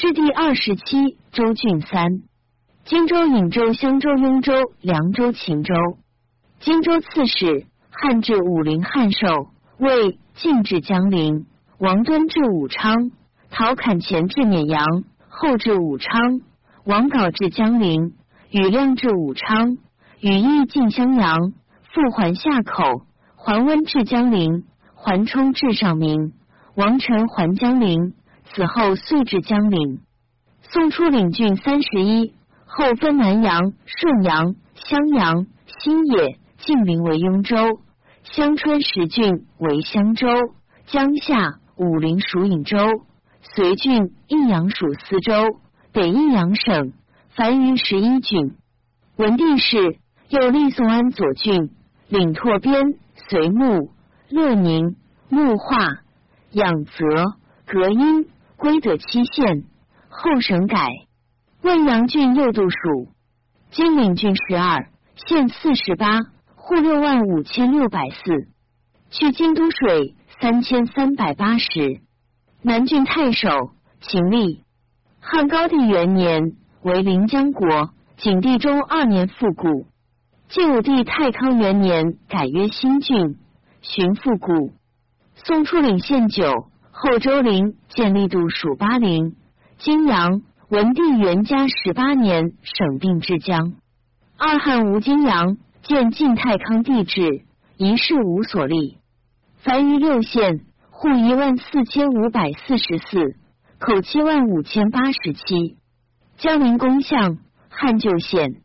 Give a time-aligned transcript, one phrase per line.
[0.00, 2.22] 至第二十七州郡三。
[2.86, 5.74] 荆州、颍州、襄州、雍州、凉州、秦州。
[6.58, 11.44] 荆州刺史，汉至武陵汉寿，魏晋至江陵，
[11.78, 13.10] 王敦至武昌，
[13.50, 14.86] 陶侃前至沔阳，
[15.28, 16.40] 后至武昌，
[16.86, 18.14] 王杲至江陵，
[18.50, 19.76] 羽亮至武昌，
[20.18, 21.52] 羽翼进襄阳，
[21.92, 23.02] 复还夏口，
[23.36, 24.64] 桓温至江陵，
[24.94, 26.32] 桓冲至上明，
[26.74, 28.14] 王臣还江陵，
[28.54, 30.00] 此后遂至江陵。
[30.62, 32.34] 宋初领郡三十一。
[32.72, 37.56] 后分南阳、顺阳、襄阳、新野、晋陵为雍州，
[38.22, 40.28] 襄川十郡为襄州，
[40.86, 42.78] 江夏、武陵属颍州，
[43.42, 45.58] 随郡、益阳属司州，
[45.92, 46.92] 北益阳省，
[47.30, 48.54] 凡于十一郡。
[49.16, 51.70] 文帝时，又立宋安左郡，
[52.08, 52.94] 领拓边、
[53.28, 53.90] 随穆、
[54.28, 54.94] 乐宁、
[55.28, 55.76] 木化、
[56.52, 57.34] 养泽、
[57.66, 58.28] 隔音，
[58.60, 59.64] 归得七县。
[60.08, 60.86] 后省改。
[61.62, 63.08] 汶阳郡右度属，
[63.70, 66.20] 金陵郡十二，县四十八，
[66.54, 68.48] 户六万五千六百四。
[69.10, 72.00] 去京都水三千三百八十。
[72.62, 74.62] 南郡太守秦立。
[75.20, 76.52] 汉高帝元年
[76.82, 79.86] 为临江国，景帝中二年复古。
[80.48, 83.36] 晋武帝太康元年改曰新郡，
[83.82, 84.72] 寻复古。
[85.34, 86.69] 宋初领县九，
[87.02, 89.34] 后周陵建立度属巴陵、
[89.78, 90.42] 金阳。
[90.68, 93.72] 文帝元嘉十八年，省定至江。
[94.36, 97.42] 二汉吴金阳建晋太康帝制，
[97.78, 98.98] 一事无所立。
[99.56, 103.34] 凡于六县，户一万四千五百四十四，
[103.78, 105.78] 口七万五千八十七。
[106.36, 107.38] 江陵公相，
[107.70, 108.60] 汉旧县；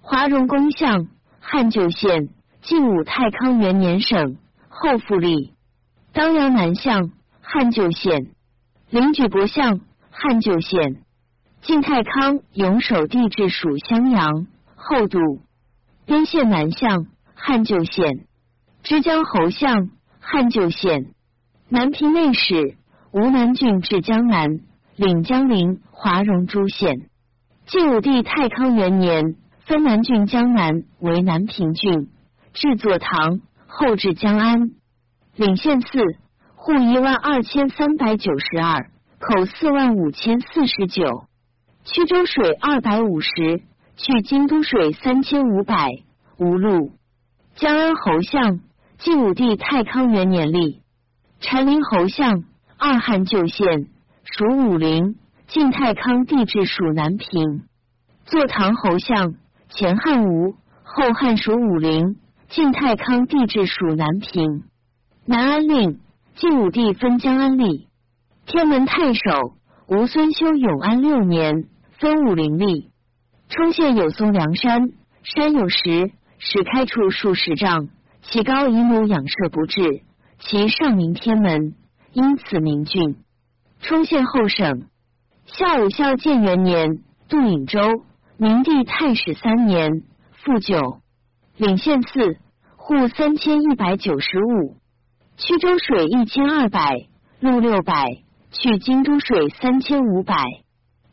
[0.00, 1.08] 华容公相，
[1.40, 2.28] 汉旧县。
[2.62, 5.52] 晋武太康元年省，后复立。
[6.12, 7.10] 当阳南相，
[7.54, 8.30] 汉旧县；
[8.88, 11.02] 灵举博相，汉旧县。
[11.60, 15.18] 晋太康永守帝制属襄阳，后度
[16.06, 18.24] 边县南相，汉旧县；
[18.82, 21.12] 之江侯相，汉旧县；
[21.68, 22.78] 南平内史，
[23.12, 24.60] 吴南郡至江南，
[24.96, 27.10] 领江陵、华容诸县。
[27.66, 29.36] 晋武帝太康元年，
[29.66, 32.08] 分南郡江南为南平郡，
[32.54, 34.70] 置坐堂，后至江安，
[35.36, 35.88] 领县四，
[36.64, 41.24] 户一万二千三百九十二，口四万五千四十九。
[41.84, 43.62] 曲州水二百五十，
[43.96, 45.90] 去京都水三千五百，
[46.38, 46.92] 无路。
[47.56, 48.60] 江安侯相，
[48.98, 50.82] 晋武帝太康元年立。
[51.40, 52.44] 禅陵侯相，
[52.78, 53.88] 二汉旧县，
[54.22, 55.16] 属武陵。
[55.48, 57.64] 晋太康帝制属南平。
[58.24, 59.34] 坐堂侯相，
[59.68, 62.18] 前汉吴，后汉属武陵。
[62.48, 64.62] 晋太康帝制属南平。
[65.26, 65.98] 南安令，
[66.34, 67.88] 晋武帝分江安立。
[68.46, 69.20] 天门太守，
[69.86, 71.68] 吴孙修永安六年。
[71.98, 72.90] 分武陵立，
[73.48, 74.90] 冲县有松梁山，
[75.22, 77.90] 山有石，石开处数十丈，
[78.22, 80.02] 其高以母仰射不至，
[80.40, 81.74] 其上名天门，
[82.12, 83.18] 因此名郡。
[83.82, 84.88] 冲县后省。
[85.46, 87.78] 孝武孝建元年，杜隐州，
[88.36, 90.98] 明帝太史三年，复九，
[91.56, 92.38] 领县四，
[92.74, 94.76] 户三千一百九十五，
[95.44, 97.08] 曲州水一千二百，
[97.40, 98.04] 路六百，
[98.52, 100.36] 去京都水三千五百。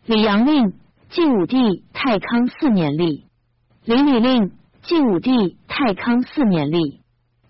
[0.06, 0.74] 李阳令，
[1.10, 3.26] 晋武帝太康四年立。
[3.86, 4.52] 李李令，
[4.84, 7.00] 晋武帝太康四年立。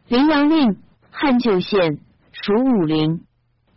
[0.07, 0.77] 林阳令，
[1.11, 1.99] 汉旧县，
[2.31, 3.25] 属武陵。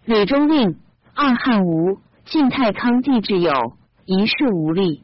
[0.05, 0.77] 吕中令，
[1.13, 3.53] 二汉吴，晋太康帝制有，
[4.05, 5.03] 一事无力。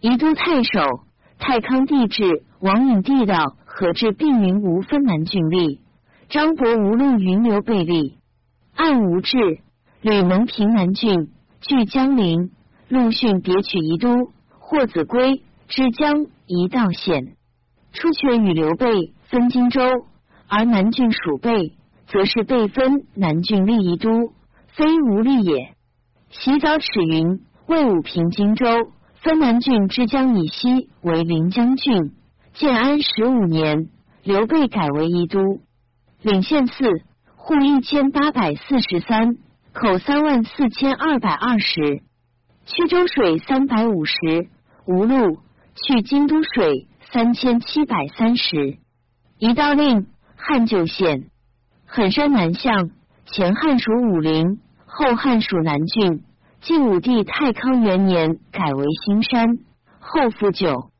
[0.00, 1.04] 宜都太守，
[1.38, 5.78] 太康帝制，王允帝道，何至并云无分南郡吏。
[6.30, 8.18] 张伯无路云流背立。
[8.76, 9.36] 暗无志，
[10.00, 12.52] 吕蒙平南郡，据江陵。
[12.88, 14.30] 陆逊别取宜都，
[14.60, 17.34] 霍子归之江一道险。
[17.92, 19.80] 出却与刘备分荆州，
[20.48, 21.72] 而南郡属备，
[22.06, 24.32] 则是备分南郡立宜都，
[24.68, 25.74] 非无力也。
[26.30, 28.66] 洗澡齿云：魏武平荆州，
[29.16, 32.12] 分南郡之江以西为临江郡。
[32.54, 33.88] 建安十五年，
[34.22, 35.40] 刘备改为宜都，
[36.22, 36.74] 领县四，
[37.34, 39.38] 户一千八百四十三，
[39.72, 42.02] 口三万四千二百二十。
[42.66, 44.14] 曲州水三百五十，
[44.86, 45.38] 无路；
[45.74, 48.76] 去京都水三千七百三十。
[49.38, 51.30] 一道令，汉旧县，
[51.86, 52.90] 狠山南向，
[53.24, 56.22] 前汉属武陵，后汉属南郡。
[56.60, 59.56] 晋武帝太康元年改为新山，
[60.00, 60.90] 后复旧。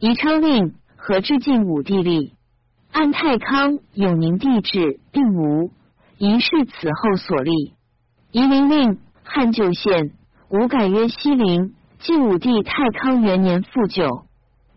[0.00, 2.32] 宜昌令，何至晋武帝立。
[2.94, 5.72] 按太康永宁帝制，并无，
[6.16, 7.74] 宜是此后所立。
[8.30, 10.12] 夷陵令，汉旧县。
[10.48, 11.74] 吴改曰西陵。
[11.98, 14.26] 晋武帝太康元年复九。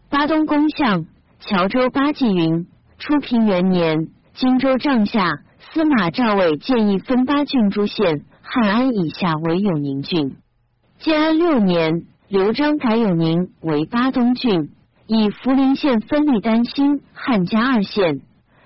[0.09, 1.05] 巴东公相
[1.39, 2.65] 乔州八纪云：
[2.97, 10.37] 初平元年，荆州帐下司马赵伟建议分八郡诸县，汉安以下为永宁郡。
[10.99, 14.71] 建安六年，刘璋改永宁为巴东郡，
[15.07, 18.21] 以涪陵县分立丹心、汉家二县，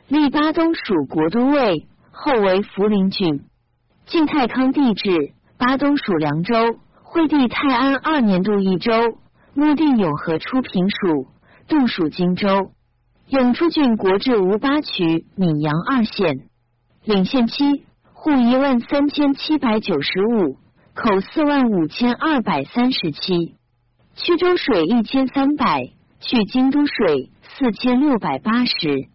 [0.07, 3.41] 立巴东属国都尉，后为涪陵郡。
[4.07, 6.55] 晋太康帝制，巴东属凉州。
[7.03, 8.91] 惠帝泰安二年度一州，
[9.53, 11.27] 穆帝永和出平属，
[11.67, 12.71] 度属荆州。
[13.27, 16.47] 永初郡国治吴八渠、闽阳二县，
[17.03, 17.83] 领县期
[18.13, 20.57] 户一万三千七百九十五，
[20.95, 23.55] 口四万五千二百三十七，
[24.15, 25.91] 曲州水一千三百，
[26.21, 29.09] 去京都水四千六百八十。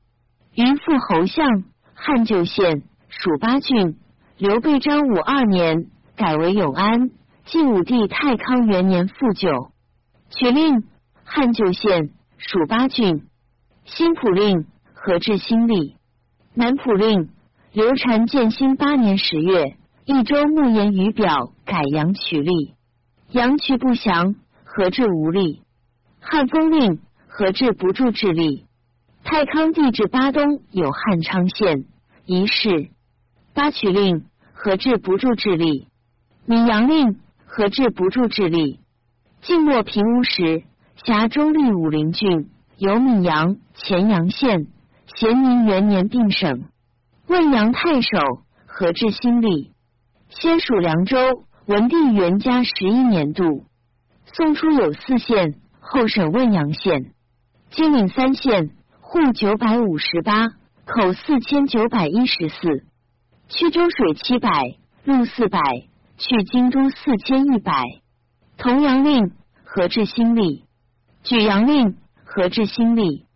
[0.55, 1.65] 云父侯相，
[1.95, 3.97] 汉旧县属八郡。
[4.39, 5.87] 刘备章武二年
[6.17, 7.11] 改为永安。
[7.45, 9.71] 晋武帝太康元年复九，
[10.31, 10.83] 取令
[11.25, 13.23] 汉旧县属八郡。
[13.85, 15.95] 新普令何至新立。
[16.55, 17.31] 南普令
[17.73, 19.77] 刘禅建兴八年十月，
[20.07, 22.75] 益州牧言于表改阳曲吏。
[23.31, 25.63] 阳曲不详，何至无力。
[26.29, 28.65] 汉封令何至不助治吏。
[29.23, 31.85] 太康帝至巴东有汉昌县
[32.25, 32.91] 一事。
[33.55, 35.87] 八曲令何至不助治吏。
[36.45, 37.21] 闽阳令。
[37.49, 38.81] 何至不助治吏？
[39.41, 40.65] 晋末平乌时，
[41.07, 44.67] 辖中立武陵郡，有闽阳、乾阳县。
[45.07, 46.65] 咸宁元年并省。
[47.29, 48.09] 问阳太守
[48.67, 49.73] 何至新立？
[50.29, 51.17] 先属凉州。
[51.65, 53.65] 文帝元嘉十一年度，
[54.27, 55.55] 宋初有四县，
[55.89, 57.13] 后省汶阳县。
[57.71, 60.49] 今领三县，户九百五十八，
[60.85, 62.85] 口四千九百一十四。
[63.49, 64.51] 曲州水七百，
[65.05, 65.61] 路四百。
[66.19, 67.85] 去京都四千一百，
[68.57, 69.33] 同阳令
[69.65, 70.65] 何至新立？
[71.23, 73.27] 举阳令何至新立？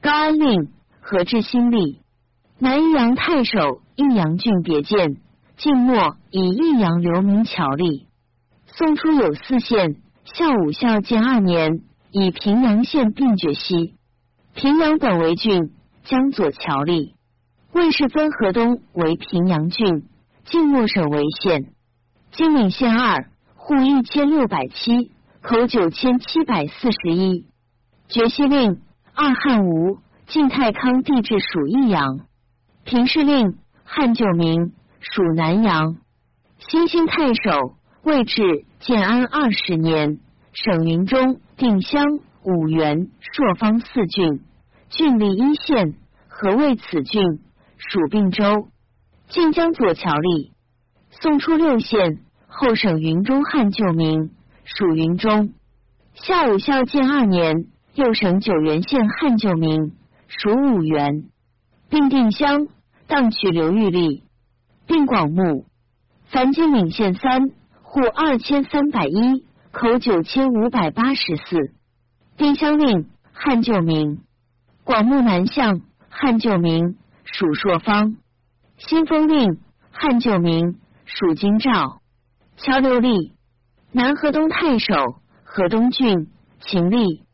[0.00, 0.70] 高安令
[1.02, 2.00] 何至新立？
[2.58, 5.18] 南阳太守益阳郡别建，
[5.58, 8.06] 晋末以益阳留名侨立。
[8.66, 13.94] 宋初有四县，孝武孝建二年，以平阳县并绝西。
[14.54, 15.72] 平阳本为郡，
[16.04, 17.14] 江左侨立。
[17.72, 20.04] 魏氏分河东为平阳郡，
[20.44, 21.72] 晋末省为县。
[22.32, 25.10] 金陵县二户一千六百七，
[25.40, 27.46] 口九千七百四十一。
[28.08, 28.82] 绝西令
[29.14, 32.20] 二汉吴晋太康帝制属益阳。
[32.84, 35.96] 平氏令汉旧名属南阳。
[36.58, 40.20] 新兴太守魏至建安二十年，
[40.52, 42.04] 省云中、定襄、
[42.44, 44.40] 五原、朔方四郡，
[44.90, 45.94] 郡立一县，
[46.28, 47.40] 何谓此郡？
[47.78, 48.68] 属并州。
[49.28, 50.50] 晋江左桥吏。
[51.10, 52.18] 宋初六县，
[52.48, 54.30] 后省云中汉旧名，
[54.64, 55.54] 属云中。
[56.14, 59.92] 孝武孝建二年，又省九原县汉旧名，
[60.28, 61.24] 属五原。
[61.88, 62.68] 并定襄，
[63.06, 64.22] 当取刘玉立，
[64.86, 65.64] 并广牧。
[66.26, 67.48] 凡今岭县三
[67.82, 71.72] 户二千三百一，口九千五百八十四。
[72.36, 74.20] 丁香令汉旧名，
[74.84, 75.80] 广目南向
[76.10, 78.16] 汉旧名，属朔方。
[78.76, 79.58] 新丰令
[79.90, 80.78] 汉旧名。
[81.04, 82.00] 属京兆，
[82.56, 83.32] 乔刘立，
[83.90, 86.28] 南河东太守，河东郡，
[86.60, 87.24] 秦立。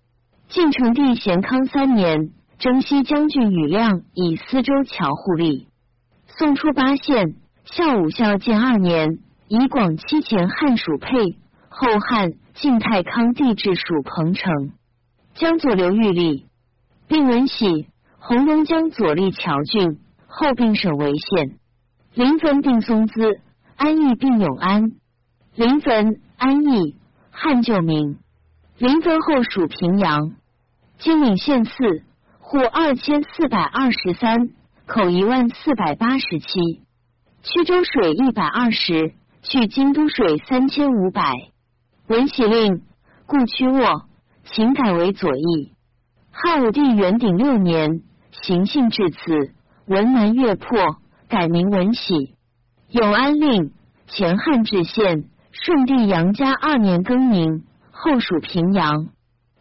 [0.48, 5.66] 晋成帝咸康三年，征西将军宇亮以司州桥户吏。
[6.26, 11.36] 宋初八县，孝武孝建二年，以广七前汉属沛。
[11.80, 14.72] 后汉晋太康帝置属彭城。
[15.34, 16.46] 江左刘玉立，
[17.06, 17.86] 并文喜，
[18.18, 21.56] 红龙江左立侨郡，后并省为县。
[22.14, 23.40] 临汾定松滋。
[23.76, 24.90] 安邑并永安，
[25.54, 26.96] 临汾安邑
[27.30, 28.18] 汉旧名。
[28.76, 30.32] 临汾后属平阳。
[30.98, 32.02] 金岭县四
[32.40, 34.50] 户二千四百二十三，
[34.86, 36.82] 口一万四百八十七。
[37.44, 41.34] 曲州水一百二十，去京都水三千五百。
[42.08, 42.80] 文喜令
[43.26, 44.06] 故屈沃，
[44.44, 45.74] 秦改为左翼。
[46.30, 48.00] 汉武帝元鼎六年，
[48.30, 49.52] 行幸至此，
[49.84, 50.96] 文南越破，
[51.28, 52.34] 改名文喜。
[52.88, 53.72] 永安令
[54.06, 59.08] 前汉治县，顺帝杨家二年更名，后属平阳。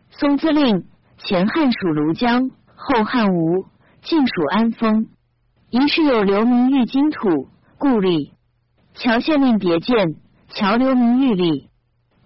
[0.09, 0.85] 松滋令
[1.17, 3.65] 前汉属庐江，后汉吴，
[4.03, 5.07] 晋属安丰。
[5.69, 8.31] 一是有流民御金土，故立。
[8.93, 10.15] 乔县令别建，
[10.47, 11.67] 乔流民御立。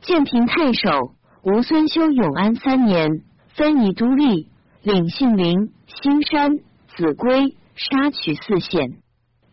[0.01, 4.49] 建平太守吴孙修永安三年，分宜都立，
[4.81, 6.57] 领杏林、新山、
[6.97, 8.97] 秭归、沙曲四县。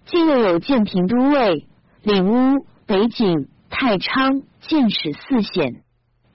[0.06, 1.66] 今又有建平都尉，
[2.02, 5.82] 领乌、北景、太昌、建始四县。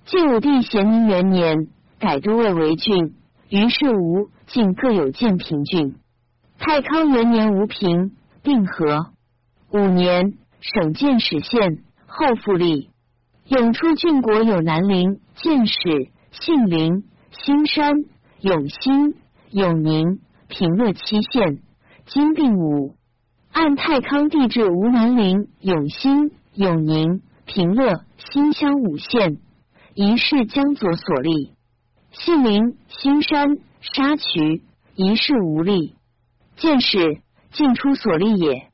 [0.06, 1.68] 晋武帝咸宁元年，
[2.00, 3.16] 改都尉为郡，
[3.50, 5.96] 于是吴晋各有建平郡。
[6.60, 8.12] 太康元年，吴平
[8.44, 9.08] 定和。
[9.72, 12.92] 五年，省建始县，后复立。
[13.54, 17.94] 永初郡国有南陵、建始、信陵、兴山、
[18.42, 19.14] 永兴、
[19.52, 21.60] 永宁、平乐七县，
[22.08, 22.96] 今并五。
[23.52, 29.38] 按太康地制，无南陵、永兴、永宁、平乐、新乡五县。
[29.94, 31.52] 一是江左所立，
[32.12, 34.64] 信陵、兴山、沙渠，
[34.96, 35.94] 一是无力。
[36.56, 38.72] 建始进出所立也。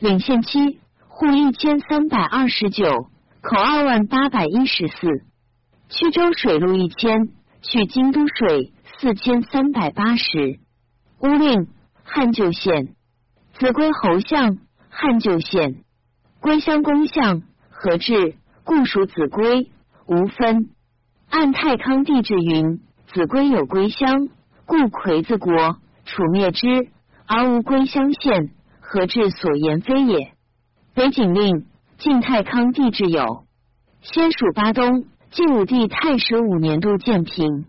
[0.00, 3.06] 领县期户一千三百二十九，
[3.48, 5.06] 口二万八百一十四。
[5.88, 7.28] 曲州水路一千，
[7.62, 10.58] 去京都水四千三百八十。
[11.20, 11.68] 乌令
[12.02, 12.96] 汉旧县，
[13.56, 14.58] 子规侯相
[14.90, 15.84] 汉旧县，
[16.40, 18.34] 归乡公相何至，
[18.64, 19.70] 故属子规。
[20.08, 20.70] 无分，
[21.30, 22.80] 按太康地制云：
[23.12, 24.28] 子规有归乡，
[24.64, 26.88] 故魁子国，楚灭之，
[27.26, 28.50] 而无归乡县，
[28.80, 30.32] 何至所言非也？
[30.94, 31.66] 北景令
[31.98, 33.46] 晋太康地制有，
[34.02, 37.64] 先属巴东，晋武帝太始五年度建平。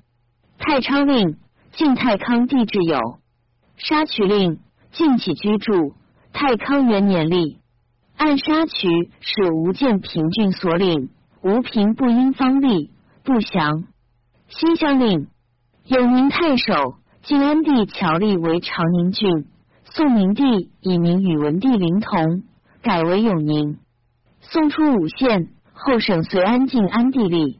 [0.57, 1.37] 太昌令
[1.71, 3.19] 晋太康地制有，
[3.77, 4.59] 沙渠令
[4.91, 5.93] 晋起居住，
[6.33, 7.59] 太康元年立。
[8.17, 11.09] 按沙渠是吴建平郡所领。
[11.41, 12.91] 吴平不因方立
[13.23, 13.85] 不祥，
[14.49, 15.27] 新乡令
[15.85, 19.45] 永宁太守晋安帝侨立为长宁郡，
[19.85, 22.43] 宋明帝以名与文帝灵同，
[22.81, 23.77] 改为永宁。
[24.49, 27.59] 宋初五县，后省隋安晋安地立。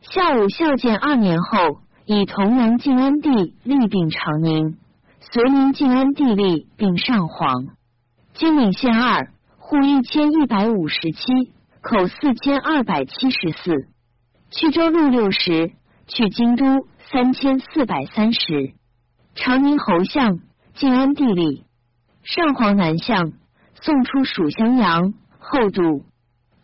[0.00, 3.30] 孝武孝建二年后，以同阳晋安帝
[3.64, 4.76] 立并长宁，
[5.20, 7.68] 隋宁晋安帝立并上皇。
[8.34, 11.52] 金陵县二户一千一百五十七。
[11.82, 13.72] 口四千二百七十四，
[14.50, 15.72] 去州路六十，
[16.06, 18.74] 去京都三千四百三十。
[19.34, 20.40] 长宁侯相
[20.74, 21.64] 晋安帝立，
[22.22, 23.32] 上皇南向，
[23.80, 26.04] 送出蜀襄阳，后渡。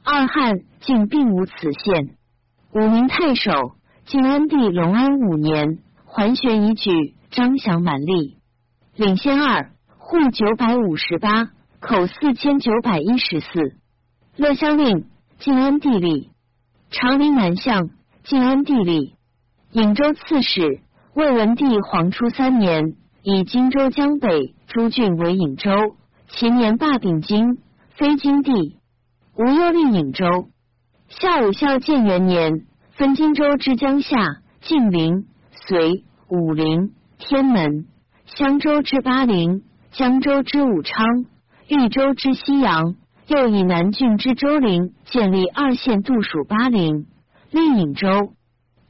[0.09, 2.17] 二汉竟并无此县。
[2.73, 3.51] 武宁太守
[4.05, 8.39] 晋安帝隆安五年，桓玄已举，张祥满立，
[8.95, 13.75] 领先二户九百五十八，口四千九百一十四。
[14.37, 15.07] 乐乡令
[15.41, 16.31] 晋安帝立，
[16.91, 17.91] 长陵南向
[18.23, 19.17] 晋安帝立，
[19.73, 20.83] 颍州刺史
[21.15, 22.95] 魏文帝黄初三年，
[23.25, 25.97] 以荆州江北诸郡为颍州，
[26.29, 27.59] 其年罢秉京，
[27.97, 28.79] 非京地，
[29.39, 30.49] 无忧立颍州。
[31.09, 34.17] 夏武孝建元年，分荆州之江夏、
[34.63, 37.87] 晋陵、隋、武陵、天门，
[38.25, 39.63] 襄州之巴陵，
[39.93, 41.27] 江州之武昌，
[41.69, 42.95] 豫州之西阳。
[43.27, 47.07] 又以南郡之周陵建立二县度属巴陵，
[47.51, 48.33] 立颍州。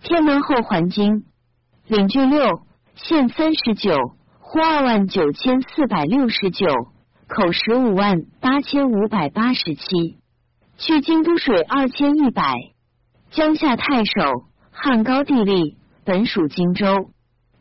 [0.02, 1.24] 天门后还京，
[1.88, 2.60] 领郡六，
[2.94, 3.96] 县三十九，
[4.38, 6.66] 户二万九千四百六十九，
[7.26, 10.18] 口十五万八千五百八十七。
[10.78, 12.54] 去京都水二千一百。
[13.30, 17.10] 江夏太守汉高帝立，本属荆州。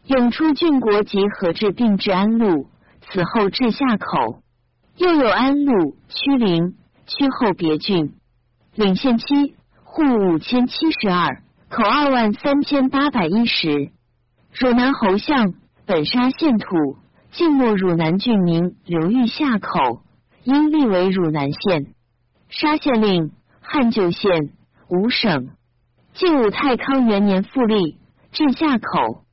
[0.05, 2.67] 永出郡国及何至并至安陆，
[3.01, 4.41] 此后至夏口。
[4.97, 6.75] 又有安陆、曲陵、
[7.07, 8.13] 曲后别郡，
[8.75, 13.91] 领县期户五千七十二，口二万三千八百一十。
[14.53, 15.53] 汝南侯相
[15.85, 16.97] 本沙县土，
[17.31, 20.01] 晋末汝南郡名刘裕夏口，
[20.43, 21.94] 因立为汝南县。
[22.49, 24.51] 沙县令汉旧县，
[24.89, 25.49] 五省。
[26.13, 27.97] 晋武太康元年复立，
[28.31, 29.23] 治下口。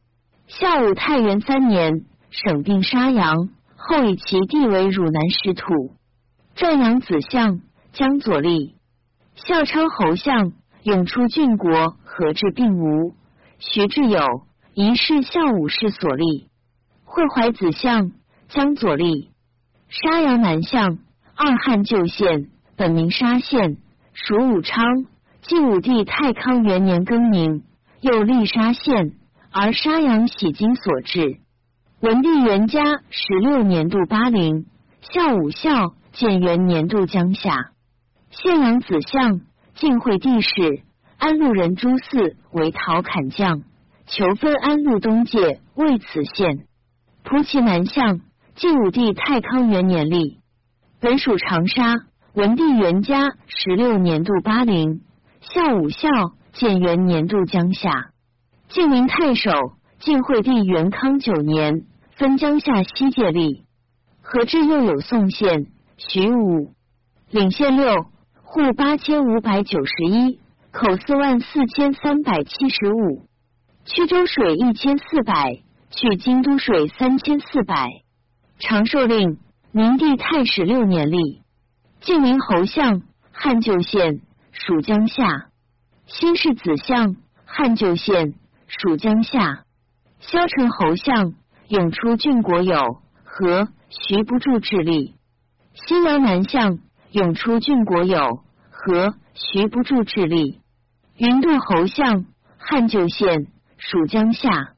[0.47, 3.51] 孝武太元三年，省定沙阳。
[3.85, 5.97] 后以其地为汝南使土，
[6.55, 8.77] 壮阳子相江左立，
[9.35, 10.53] 孝昌侯相
[10.85, 13.13] 永出郡国，何至并无？
[13.59, 16.49] 徐志友一世孝武氏所立，
[17.05, 18.13] 惠怀子相
[18.49, 19.33] 江左立，
[19.89, 20.99] 沙阳南相
[21.35, 23.77] 二汉旧县，本名沙县，
[24.13, 25.07] 属武昌。
[25.43, 27.65] 晋武帝太康元年更名，
[28.01, 29.15] 又立沙县，
[29.51, 31.41] 而沙阳喜金所置。
[31.99, 34.67] 文帝元嘉十六年度巴陵，
[35.01, 37.73] 孝武孝建元年度江夏，
[38.31, 39.41] 献阳子相
[39.75, 40.85] 晋惠帝室，
[41.19, 43.63] 安陆人朱嗣为陶侃将，
[44.07, 46.67] 求分安陆东界为此县。
[47.25, 48.21] 蒲其南向
[48.55, 50.39] 晋武帝太康元年立，
[51.01, 51.97] 本属长沙。
[52.35, 55.03] 文帝元嘉十六年度巴陵，
[55.43, 56.09] 孝武孝
[56.55, 57.91] 建元年度江夏，
[58.71, 59.51] 晋明太守
[60.01, 61.85] 晋惠帝元康九年。
[62.13, 63.65] 分江夏西界立，
[64.23, 65.67] 何至又有宋县、
[65.99, 66.73] 徐武
[67.29, 68.07] 领县六
[68.43, 73.27] 户八千五百九十一，口四万四千三百七十五，
[73.85, 77.89] 曲州水一千四百，去京都水三千四百。
[78.59, 79.37] 长寿令，
[79.71, 81.42] 明帝太史六年立。
[82.03, 85.47] 晋陵侯相，汉旧县，属江夏。
[86.07, 88.35] 新氏子相，汉旧县，
[88.67, 89.63] 属江夏。
[90.19, 91.35] 萧城侯相，
[91.69, 95.15] 永出郡国有和徐不住智力。
[95.75, 96.81] 新阳南相，
[97.13, 98.43] 永出郡国有
[98.73, 100.59] 和徐不住智力。
[101.17, 102.25] 云渡侯相，
[102.59, 103.47] 汉旧县，
[103.79, 104.73] 属江夏。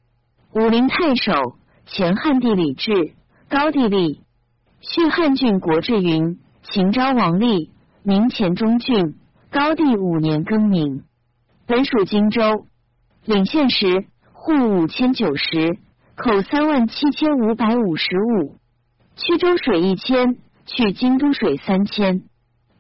[0.52, 3.14] 武陵太守，前汉地李志，
[3.49, 4.21] 高帝立。
[4.83, 6.38] 续汉郡国志云：
[6.71, 7.71] 秦昭王立，
[8.02, 9.16] 明前中郡，
[9.50, 11.04] 高帝五年更名。
[11.66, 12.66] 本属荆州。
[13.26, 15.78] 领县时，户五千九十，
[16.16, 18.56] 口三万七千五百五十五。
[19.14, 22.23] 曲州水一千，去京都水三千。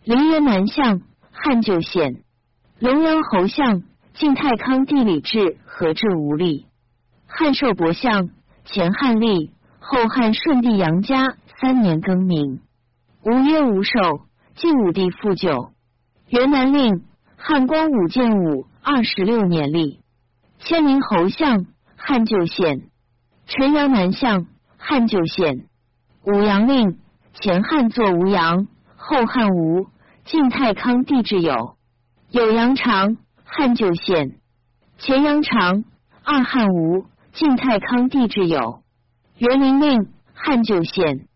[0.02, 2.22] 陵园南向，汉旧县。
[2.78, 3.82] 龙阳侯相，
[4.14, 6.66] 晋太康地理志何至无力。
[7.26, 8.30] 汉寿伯相，
[8.64, 12.60] 前汉立，后汉顺帝杨家三年更名。
[13.26, 14.20] 吴曰无寿，
[14.54, 15.72] 晋武帝复九。
[16.28, 17.04] 元南令，
[17.38, 20.00] 汉光武建武二十六年立。
[20.58, 21.64] 千名侯相，
[21.96, 22.90] 汉旧县。
[23.46, 24.44] 陈阳南相，
[24.76, 25.64] 汉旧县。
[26.26, 26.98] 武阳令，
[27.32, 29.86] 前汉作吴阳，后汉吴，
[30.26, 31.76] 晋太康地志有。
[32.28, 34.34] 有阳长，汉旧县；
[34.98, 35.84] 前阳长，
[36.22, 38.82] 二汉吴，晋太康地志有。
[39.38, 41.26] 元陵令，汉旧县。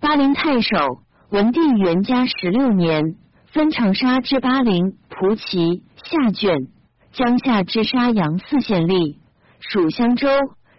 [0.00, 3.16] 巴陵太守，文帝元嘉十六年，
[3.52, 6.68] 分长沙至巴陵、蒲圻下卷，
[7.12, 9.16] 江夏至沙阳四县吏，
[9.60, 10.28] 属襄州。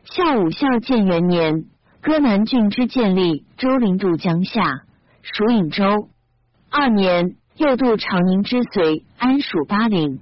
[0.05, 1.65] 孝武孝建元年，
[2.01, 4.81] 歌南郡之建立，州陵渡江夏，
[5.21, 6.09] 属颍州。
[6.69, 7.35] 二年。
[7.59, 10.21] 又渡长宁之绥，安属巴陵。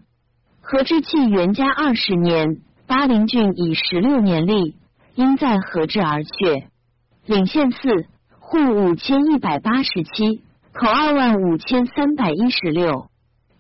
[0.60, 4.76] 何之器元嘉二十年，巴陵郡以十六年立，
[5.14, 6.68] 因在何治而却。
[7.28, 8.08] 领县四
[8.50, 13.10] 户五千一百八十七，口二万五千三百一十六。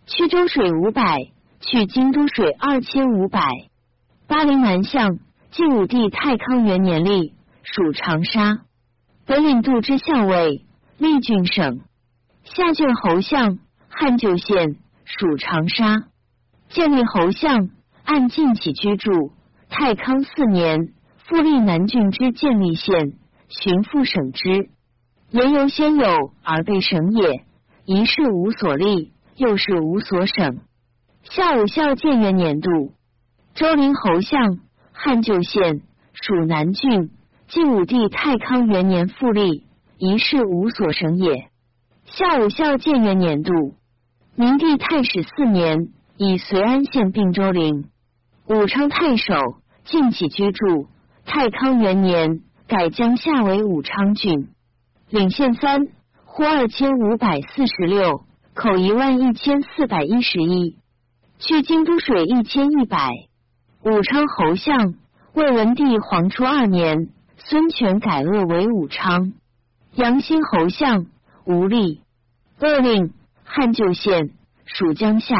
[0.05, 1.17] 曲州水五百，
[1.59, 3.41] 去京都水二千五百。
[4.27, 5.19] 巴陵南向，
[5.51, 8.59] 晋武帝太康元年立，属长沙。
[9.25, 10.63] 本领度之校尉，
[10.97, 11.81] 历郡省。
[12.45, 13.59] 下郡侯相。
[13.89, 16.03] 汉旧县属长沙，
[16.69, 17.71] 建立侯相，
[18.05, 19.33] 按晋起居住。
[19.67, 23.17] 太康四年，复立南郡之建立县，
[23.49, 24.69] 巡抚省之。
[25.29, 27.43] 言由先有而被省也，
[27.85, 30.59] 一事无所立，又是无所省。
[31.23, 32.93] 孝武孝建元年度，
[33.53, 34.59] 周陵侯相，
[34.93, 35.81] 汉旧县
[36.13, 37.11] 属南郡。
[37.49, 39.65] 晋武帝太康元年复立，
[39.97, 41.49] 一事无所省也。
[42.05, 43.51] 孝武孝建元年度。
[44.35, 47.85] 明帝太史四年，以随安县并州陵。
[48.47, 49.35] 武昌太守，
[49.83, 50.87] 晋起居住。
[51.25, 54.49] 太康元年，改江夏为武昌郡。
[55.09, 55.87] 领县三
[56.25, 60.75] 户二千五百四十六，口一万一千四百一十一。
[61.39, 63.11] 去京都水一千一百。
[63.83, 64.95] 武昌侯相，
[65.33, 69.31] 魏文帝黄初二年，孙权改恶为武昌。
[69.95, 71.05] 阳新侯相，
[71.45, 72.01] 吴立。
[72.59, 73.13] 恶令。
[73.45, 74.31] 汉旧县
[74.65, 75.37] 属江夏，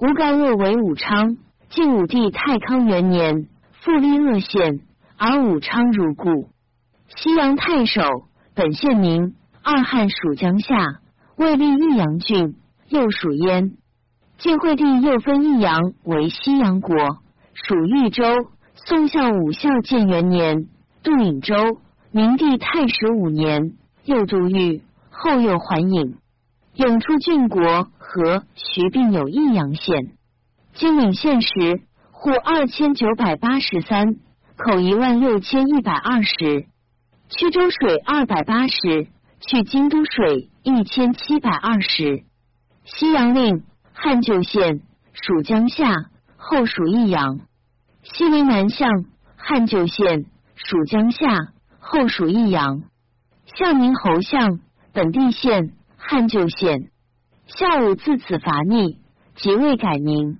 [0.00, 1.36] 吴干恶为武昌。
[1.68, 3.46] 晋武帝太康元年，
[3.82, 4.80] 复立鄂县，
[5.16, 6.50] 而武昌如故。
[7.14, 8.02] 西阳太守，
[8.60, 9.32] 本县名。
[9.62, 11.00] 二汉属江夏，
[11.36, 12.56] 未立益阳郡，
[12.90, 13.72] 又属燕。
[14.36, 16.94] 晋惠帝又分益阳为西阳国，
[17.54, 18.22] 属豫州。
[18.74, 20.66] 宋孝武孝建元年，
[21.02, 21.80] 渡颍州。
[22.10, 23.72] 明帝太史五年，
[24.04, 26.16] 又渡豫，后又还颍。
[26.74, 30.12] 永出郡国和徐并有益阳县，
[30.74, 34.16] 金陵县时户二千九百八十三，
[34.58, 36.66] 口一万六千一百二十。
[37.30, 39.06] 曲州水二百八十，
[39.40, 42.24] 去京都水一千七百二十。
[42.84, 43.62] 西阳令
[43.92, 44.80] 汉旧县
[45.12, 47.40] 属江夏，后属益阳。
[48.02, 48.90] 西陵南向
[49.36, 52.82] 汉旧县属江夏，后属益阳。
[53.56, 54.60] 向宁侯相
[54.92, 55.72] 本地县。
[56.02, 56.90] 汉旧县，
[57.46, 58.98] 孝武自此伐逆，
[59.36, 60.38] 即位改名。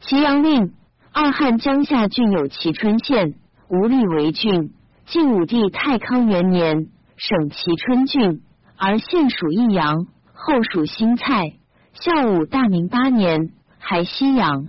[0.00, 0.74] 祁阳令
[1.10, 3.34] 二汉江夏郡有祁春县，
[3.68, 4.72] 无立为郡。
[5.10, 8.42] 晋武帝太康元年，省齐春郡，
[8.76, 11.54] 而县属益阳，后属新蔡。
[11.94, 14.68] 孝武大明八年，还西阳。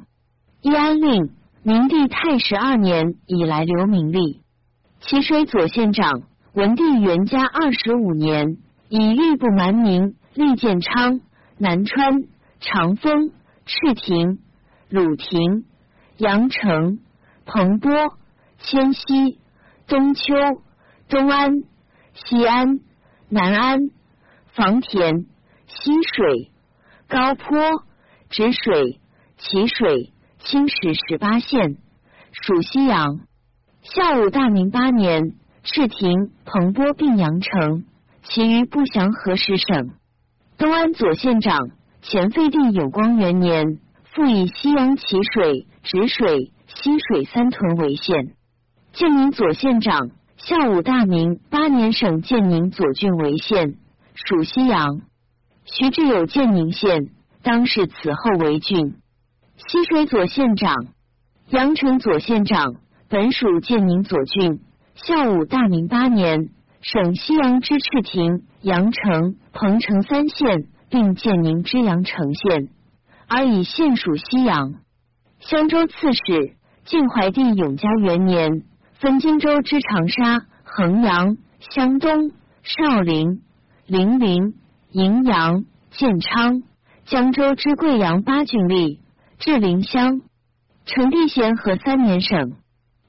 [0.63, 1.29] 义安令
[1.61, 4.41] 明帝太十二年以来留名利。
[5.01, 6.23] 齐水左县长，
[6.53, 8.57] 文帝元嘉二十五年，
[8.89, 10.15] 以吏部蛮民。
[10.33, 11.19] 立建昌、
[11.59, 12.23] 南川、
[12.61, 13.31] 长丰、
[13.65, 14.39] 赤亭、
[14.89, 15.65] 鲁亭、
[16.17, 16.99] 阳城、
[17.45, 17.91] 彭波、
[18.59, 19.37] 迁西、
[19.91, 20.23] 东丘、
[21.09, 21.63] 东安、
[22.13, 22.79] 西安、
[23.27, 23.89] 南安、
[24.53, 25.25] 房田、
[25.67, 26.49] 溪水、
[27.09, 27.83] 高坡、
[28.29, 29.01] 止水、
[29.37, 31.75] 齐水、青石十八县，
[32.31, 33.19] 属西阳。
[33.81, 37.83] 孝武大明八年，赤亭、彭波并阳城，
[38.23, 39.89] 其余不详何时省。
[40.57, 48.35] 东安左县长前废帝有光元年，复以西阳齐水、止水、溪水三屯为县。
[48.93, 53.75] 建宁左县长孝武大明八年省建宁左郡为县，
[54.13, 55.01] 属西阳。
[55.63, 57.09] 徐志有建宁县，
[57.41, 58.95] 当是此后为郡。
[59.55, 60.75] 西水左县长
[61.49, 62.75] 阳城左县长
[63.07, 64.59] 本属建宁左郡。
[64.95, 66.49] 孝武大明八年，
[66.81, 72.69] 省西阳之赤亭、阳城、彭城三县，并建宁之阳城县，
[73.27, 74.73] 而以县属西阳。
[75.39, 78.63] 襄州刺史晋怀帝永嘉元年，
[79.01, 82.29] 分荆州之长沙、衡阳、湘东、
[82.61, 83.41] 少陵、
[83.87, 84.53] 零陵、
[84.93, 86.61] 荥阳、建昌、
[87.05, 88.99] 江州之贵阳八郡吏，
[89.39, 90.21] 至临湘。
[90.85, 92.53] 成帝咸和三年省。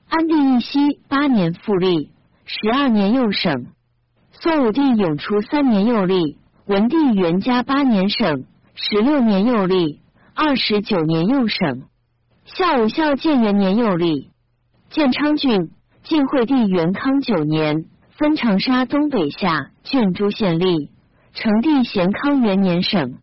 [0.09, 2.11] 安帝义熙八年复立，
[2.47, 3.67] 十二年又省。
[4.31, 10.01] 宋武帝永初三年又立，文帝元嘉八年省，十六年又立，
[10.35, 11.83] 二十九年又省。
[12.47, 14.31] 孝武孝建元年又立。
[14.89, 15.71] 建昌郡
[16.03, 20.91] 晋惠帝元康九年分长沙东北下郡诸县立，
[21.33, 23.19] 成帝咸康元年省。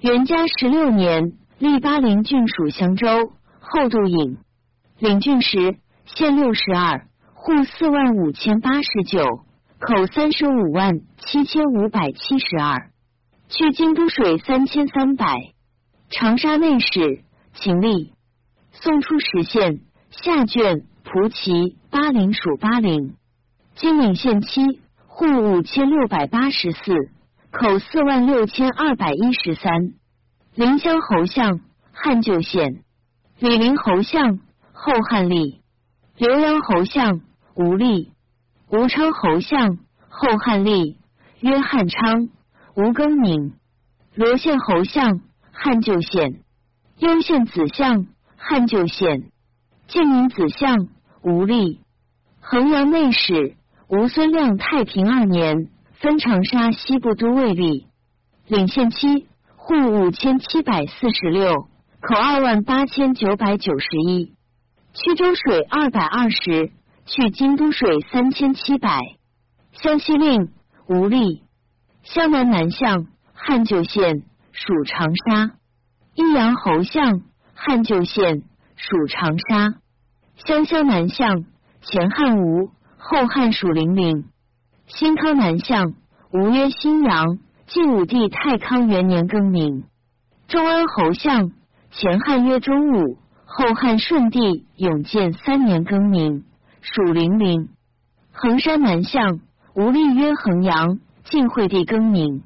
[0.00, 4.38] 元嘉十六年立巴陵郡属襄州，后度尹
[4.98, 5.76] 领郡时。
[6.06, 9.24] 县六十二，户四万五千八十九，
[9.80, 12.90] 口三十五万七千五百七十二，
[13.48, 15.26] 去京都水三千三百。
[16.08, 18.12] 长沙内史秦吏，
[18.70, 19.80] 宋初实县
[20.12, 23.14] 下卷蒲骑巴陵属巴陵。
[23.76, 27.10] 金陵县七，户五千六百八十四，
[27.52, 29.92] 口四万六千二百一十三。
[30.56, 31.60] 临湘侯相
[31.92, 32.82] 汉旧县，
[33.38, 34.40] 李陵侯相
[34.72, 35.60] 后汉吏。
[36.18, 37.20] 浏阳侯相
[37.54, 38.10] 吴立，
[38.68, 40.98] 吴昌侯相后汉立，
[41.38, 42.28] 曰汉昌，
[42.74, 43.52] 吴更名。
[44.16, 45.20] 罗县侯相
[45.52, 46.40] 汉旧县，
[46.98, 49.30] 幽县子相汉旧县，
[49.86, 50.88] 建宁子相
[51.26, 51.80] 吴立。
[52.40, 53.56] 衡阳内史
[53.88, 57.86] 吴孙亮太平二年分长沙西部都尉吏，
[58.46, 61.66] 领县期户五千七百四十六，
[62.00, 64.36] 口二万八千九百九十一。
[64.92, 66.70] 曲州水二百二十，
[67.06, 69.00] 去京都水三千七百。
[69.72, 70.52] 湘西令
[70.88, 71.42] 吴立，
[72.04, 75.56] 湘南南向汉旧县属长沙。
[76.14, 78.44] 益阳侯相汉旧县
[78.76, 79.80] 属长沙。
[80.44, 81.44] 湘乡南向
[81.80, 84.24] 前汉吴，后汉属零陵。
[84.86, 85.94] 新康南向
[86.30, 89.84] 吴曰新阳，晋武帝太康元年更名。
[90.46, 91.52] 中安侯相
[91.90, 93.18] 前汉曰中武。
[93.48, 96.44] 后汉顺帝永建三年更名，
[96.82, 97.68] 属零陵。
[98.32, 99.40] 衡山南向
[99.74, 102.42] 吴立曰衡阳，晋惠帝更名。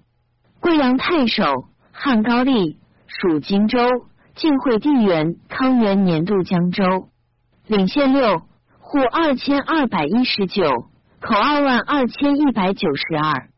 [0.60, 3.80] 贵阳太守汉高丽属荆州，
[4.36, 7.08] 晋惠帝元康元年度江州。
[7.70, 8.42] 领县六，
[8.80, 10.64] 户二千二百一十九，
[11.20, 13.48] 口二万二千一百九十二。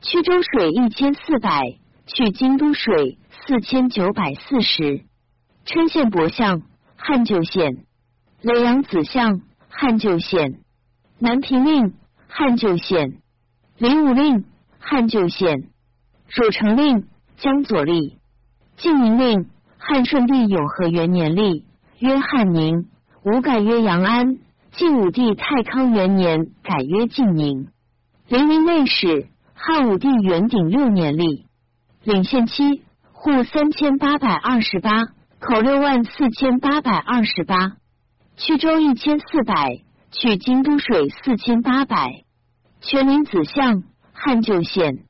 [0.00, 1.62] 曲州水一千四百，
[2.06, 5.04] 去京都水四千九百四十。
[5.64, 6.62] 郴县伯相。
[6.96, 7.84] 汉旧县，
[8.42, 10.60] 耒阳子相汉旧县，
[11.18, 11.94] 南平令
[12.28, 13.18] 汉旧县，
[13.76, 14.44] 灵武令
[14.78, 15.68] 汉旧县，
[16.28, 18.18] 汝城令江左立，
[18.76, 19.46] 晋宁令
[19.78, 21.64] 汉顺帝永和元年立，
[21.98, 22.86] 约汉宁，
[23.24, 24.38] 吾改曰阳安。
[24.72, 27.68] 晋武帝太康元年改曰晋宁。
[28.26, 31.46] 零陵内史汉武帝元鼎六年立，
[32.02, 32.82] 领县期
[33.12, 35.04] 户三千八百二十八。
[35.38, 37.72] 口六万四千八百二十八，
[38.36, 39.82] 曲州一千四百，
[40.12, 42.24] 去京都水四千八百。
[42.80, 43.82] 全宁子相
[44.12, 45.04] 汉旧县，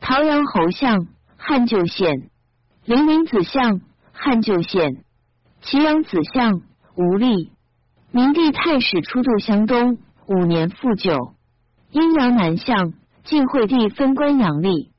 [0.00, 2.28] 桃阳侯相汉旧县，
[2.84, 3.80] 零陵子相
[4.12, 5.04] 汉旧县，
[5.62, 6.60] 祁阳子相
[6.98, 7.52] 吴立。
[8.10, 11.34] 明帝太史初度湘东五年复九，
[11.92, 14.90] 阴阳南向晋惠帝分关阳历，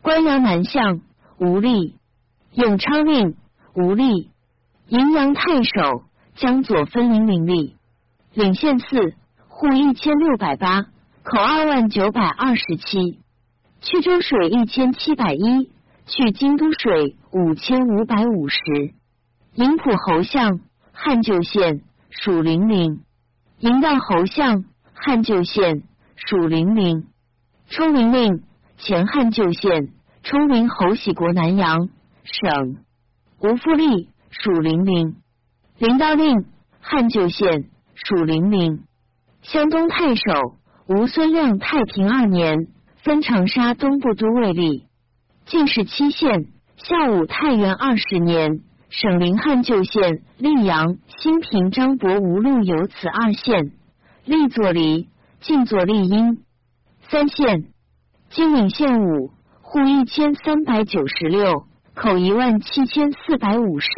[0.00, 1.00] 关阳南向
[1.40, 1.96] 吴立。
[2.52, 3.34] 永昌令。
[3.74, 4.30] 吴立，
[4.88, 6.04] 荥阳太守
[6.36, 7.74] 江左分零陵吏，
[8.32, 9.14] 领县四，
[9.48, 10.82] 户一千六百八，
[11.24, 13.18] 口二万九百二十七。
[13.80, 15.70] 曲州水一千七百一，
[16.06, 18.60] 去京都水五千五百五十。
[19.54, 20.60] 营浦侯相，
[21.02, 23.00] 汉旧县，属零陵。
[23.60, 25.82] 营道侯相，汉旧县，
[26.14, 27.06] 属零陵。
[27.70, 28.42] 冲陵令，
[28.76, 31.88] 前汉旧县，冲陵侯喜国南阳
[32.24, 32.76] 省。
[33.40, 35.16] 吴富立，属零陵。
[35.78, 36.44] 临道令，
[36.82, 38.84] 汉旧县，属零陵。
[39.40, 40.22] 湘东太守
[40.86, 42.68] 吴孙亮太平二年，
[43.02, 44.84] 分长沙东部都尉吏。
[45.46, 46.48] 进士七县。
[46.76, 53.70] 孝武太元二十年，省临汉旧县溧阳、新平、张伯无路有此二县，
[54.24, 55.08] 立作黎，
[55.40, 56.42] 晋作丽阴。
[57.08, 57.66] 三县，
[58.30, 59.30] 金陵县五，
[59.62, 63.88] 户一千三百九十六，口一万七千四百五十。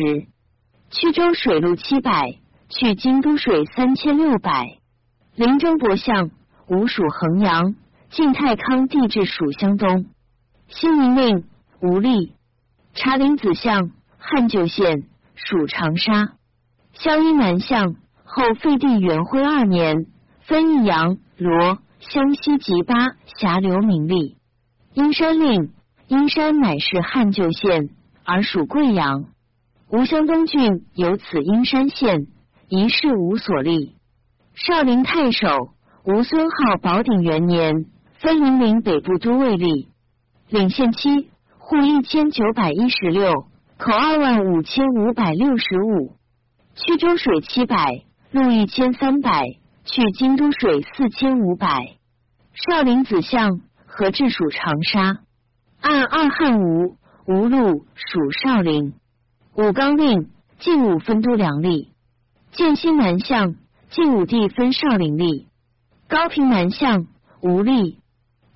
[0.91, 2.37] 曲州水路七百，
[2.69, 4.77] 去京都水三千六百。
[5.35, 6.31] 临征博相，
[6.69, 7.75] 吴属衡阳，
[8.11, 10.05] 晋太康地质属湘东。
[10.69, 11.45] 新宁令
[11.81, 12.35] 吴立。
[12.95, 13.91] 茶陵子相，
[14.25, 15.03] 汉旧县，
[15.35, 16.35] 属长沙。
[16.93, 20.07] 萧阴南向，后废帝元徽二年，
[20.43, 22.95] 分益阳、罗、湘西及巴
[23.37, 24.37] 峡流名利。
[24.95, 25.73] 阴山令，
[26.07, 27.91] 阴山乃是汉旧县，
[28.25, 29.25] 而属贵阳。
[29.91, 32.29] 吴襄东郡有此阴山县，
[32.69, 33.97] 一事无所立。
[34.55, 35.49] 少林太守
[36.05, 37.87] 吴孙浩宝鼎元年，
[38.21, 39.89] 分零陵北部都尉吏，
[40.49, 41.29] 领县期。
[41.59, 43.47] 户一千九百一十六，
[43.85, 46.15] 口二万五千五百六十五，
[46.77, 51.97] 曲州水七百，路一千三百，去京都水四千五百。
[52.55, 55.19] 少林子相，何治属长沙。
[55.81, 58.95] 按二汉吴，吴路属少林。
[59.57, 61.89] 武刚令，晋武分都梁立。
[62.53, 63.57] 建兴南向，
[63.91, 65.49] 晋武帝分少林立。
[66.07, 67.09] 高平南向，
[67.41, 67.99] 吴立。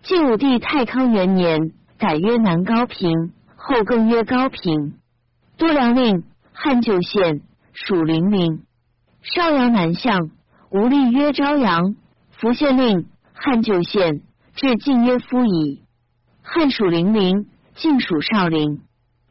[0.04, 1.72] 晋武帝太康元年。
[1.98, 4.98] 改曰南高平，后更曰高平。
[5.58, 7.40] 多梁令，汉旧县，
[7.72, 8.62] 属零陵。
[9.22, 10.30] 邵阳南向，
[10.70, 11.96] 吴立曰朝阳。
[12.32, 14.20] 福县令，汉旧县，
[14.54, 15.82] 至晋曰夫夷。
[16.42, 18.82] 汉属零陵，晋属少陵。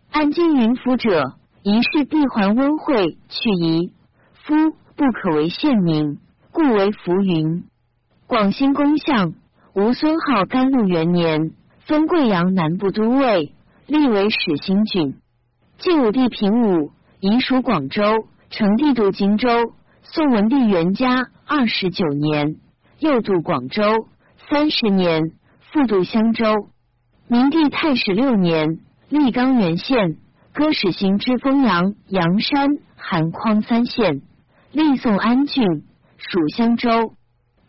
[0.10, 3.94] 安京云府者，一是闭环温会去夷。
[4.34, 6.18] 夫不可为县名，
[6.52, 7.66] 故为浮云。
[8.26, 9.34] 广兴公相，
[9.76, 11.52] 吴孙浩甘露元年。
[11.86, 13.54] 封贵阳南部都尉，
[13.86, 15.18] 立为始兴郡。
[15.78, 18.02] 晋武帝平武，移属广州，
[18.50, 19.74] 成帝度荆州。
[20.04, 22.56] 宋文帝元嘉二十九年，
[23.00, 24.08] 又渡广州，
[24.50, 25.22] 三十年
[25.72, 26.70] 复渡襄州。
[27.28, 30.18] 明帝太始六年，立冈原县，
[30.54, 34.22] 割始兴之丰阳、阳山、韩匡三县，
[34.72, 35.84] 立宋安郡，
[36.18, 37.14] 属襄州。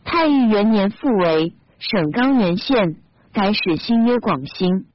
[0.04, 2.96] 太裕元年复为省冈原县。
[3.32, 4.86] 改始新约广兴，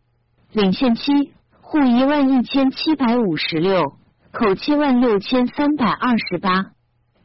[0.52, 1.32] 领县期
[1.72, 3.94] 户一万一千七百五十六，
[4.34, 6.74] 口七万六千三百二十八，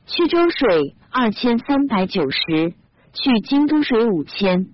[0.07, 2.73] 曲州水二千三百九十，
[3.13, 4.69] 去京都水五千。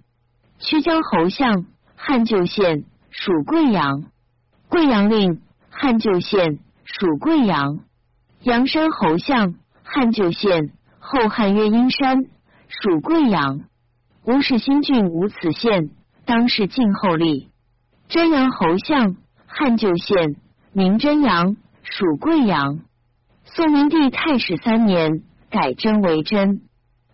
[0.58, 1.64] 曲江侯相，
[1.96, 4.04] 汉旧县，属贵阳。
[4.68, 7.78] 贵阳令，汉旧县，属贵阳。
[8.42, 9.54] 阳山侯相，
[9.84, 12.18] 汉旧县，后汉曰阴山，
[12.68, 13.62] 属贵阳。
[14.26, 15.88] 吴氏新郡无此县。
[16.26, 17.48] 当是晋后立，
[18.08, 19.16] 真阳侯相，
[19.54, 20.36] 汉旧县，
[20.72, 22.80] 名真阳，属贵阳。
[23.44, 26.62] 宋明帝太始三年，改真为真。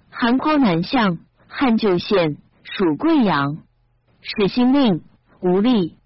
[0.08, 3.58] 韩匡南向，汉旧县，属贵阳。
[4.20, 5.02] 始兴令
[5.40, 5.96] 吴立，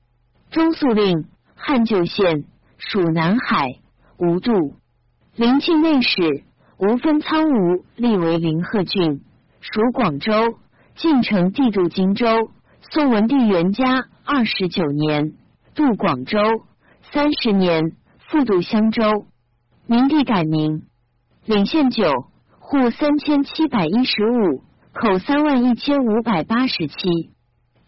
[0.51, 2.45] 中肃令汉旧县，
[2.79, 3.66] 属南海。
[4.16, 4.53] 吴度，
[5.37, 6.45] 临庆内史
[6.79, 9.21] 吴分苍梧立为临贺郡，
[9.61, 10.33] 属广州。
[10.97, 12.51] 晋城帝度荆州。
[12.90, 15.35] 宋文帝元嘉二十九年
[15.74, 16.38] 渡广州，
[17.12, 19.26] 三十年复渡襄州。
[19.87, 20.82] 明帝改名，
[21.46, 22.12] 领县九，
[22.58, 27.30] 户三千七百一十五，口三万一千五百八十七。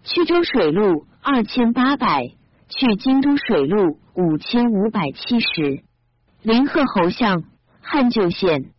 [0.03, 2.29] 曲州水路二千八百，
[2.69, 5.83] 去京都水路五千五百七十。
[6.43, 7.45] 临贺侯相，
[7.83, 8.71] 汉旧县。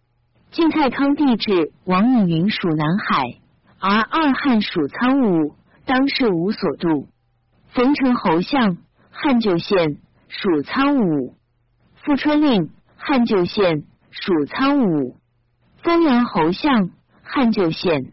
[0.52, 3.38] 晋太康帝制，王以云属南海，
[3.80, 5.56] 而二汉属苍梧。
[5.86, 7.08] 当世无所度，
[7.68, 8.78] 冯城侯相，
[9.18, 9.98] 汉旧县，
[10.28, 11.36] 属苍梧。
[11.96, 15.16] 富春令，汉旧县，属苍梧。
[15.82, 16.90] 丰阳侯相，
[17.24, 18.12] 汉旧县。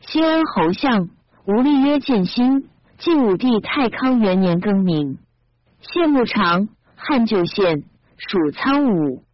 [0.00, 1.08] 新安侯相，
[1.46, 2.68] 吴立曰建兴。
[2.96, 5.18] 晋武帝太康元年更名。
[5.80, 7.82] 谢慕长，汉旧县，
[8.16, 9.24] 属苍梧。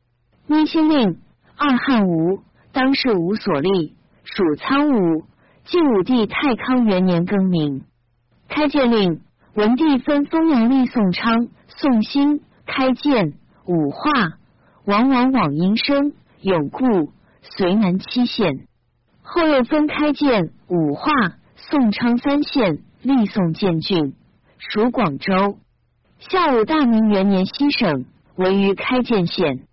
[0.46, 1.20] 捏心令，
[1.57, 2.40] 二汉吴，
[2.72, 3.94] 当世无所立，
[4.25, 5.25] 属苍梧。
[5.64, 7.85] 晋武帝太康元年更名，
[8.48, 9.20] 开建令，
[9.54, 13.34] 文帝分封阳历宋昌、宋兴、开建、
[13.66, 14.10] 武化、
[14.86, 17.12] 往往往阴生，永固，
[17.58, 18.66] 绥南七县。
[19.20, 21.12] 后又分开建武化、
[21.56, 24.14] 宋昌三县，立宋建郡，
[24.56, 25.58] 属广州。
[26.18, 29.66] 下武大明元年，西省为于开建县。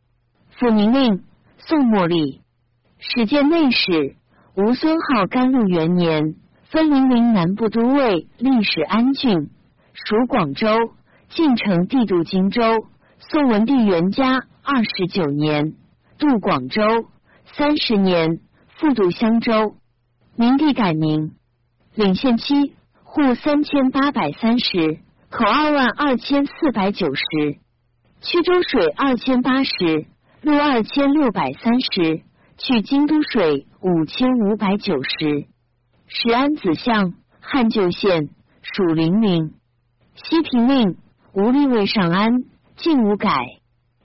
[0.49, 1.23] 府宁令
[1.57, 2.41] 宋末立。
[2.97, 4.17] 始建内史
[4.55, 9.49] 吴孙浩甘露元年，分零陵南部都尉，历史安郡，
[10.05, 10.67] 属广州。
[11.29, 12.61] 晋城帝度荆州。
[13.19, 15.73] 宋文帝元嘉二十九年，
[16.17, 16.81] 渡广州。
[17.53, 19.75] 三十年，复渡襄州。
[20.35, 21.33] 明帝改名，
[21.95, 24.99] 领县期户三千八百三十。
[25.29, 27.23] 口二万二千四百九十，
[28.19, 30.07] 曲州水二千八十，
[30.41, 32.23] 路二千六百三十，
[32.57, 35.45] 去京都水五千五百九十。
[36.07, 38.29] 石安子巷，汉旧县，
[38.63, 39.53] 属零陵。
[40.23, 40.97] 西平令
[41.33, 42.43] 吴立为上安，
[42.75, 43.29] 晋无改。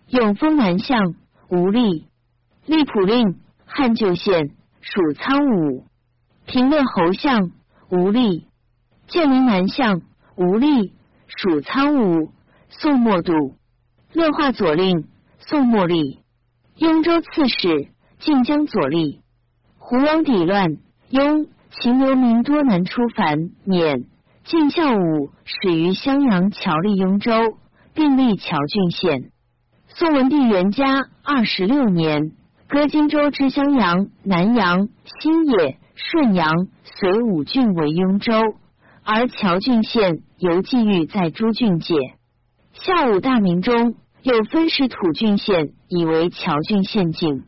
[0.08, 1.14] 永丰南相
[1.48, 2.06] 吴力。
[2.66, 4.50] 利普令汉旧县，
[4.80, 5.86] 属苍武。
[6.46, 7.50] 平乐侯相
[7.90, 8.46] 吴力。
[9.08, 10.02] 建陵南相
[10.36, 10.92] 吴力。
[11.26, 12.30] 属苍武，
[12.68, 13.56] 宋末度。
[14.12, 15.08] 乐化左令，
[15.40, 16.20] 宋末立。
[16.76, 17.88] 雍州刺史，
[18.20, 19.20] 晋江左立。
[19.78, 20.78] 胡王抵乱，
[21.10, 24.04] 雍秦流民多南出凡免。
[24.44, 27.32] 晋孝武始于襄阳侨立雍州，
[27.94, 29.30] 并立侨郡县。
[29.88, 32.32] 宋文帝元嘉二十六年，
[32.68, 34.88] 割荆州之襄阳、南阳、
[35.22, 38.34] 新野、顺阳、随五郡为雍州。
[39.02, 41.94] 而侨郡县由冀豫在诸郡界。
[42.74, 47.44] 孝武大明中又分使土郡县，以为侨郡县境。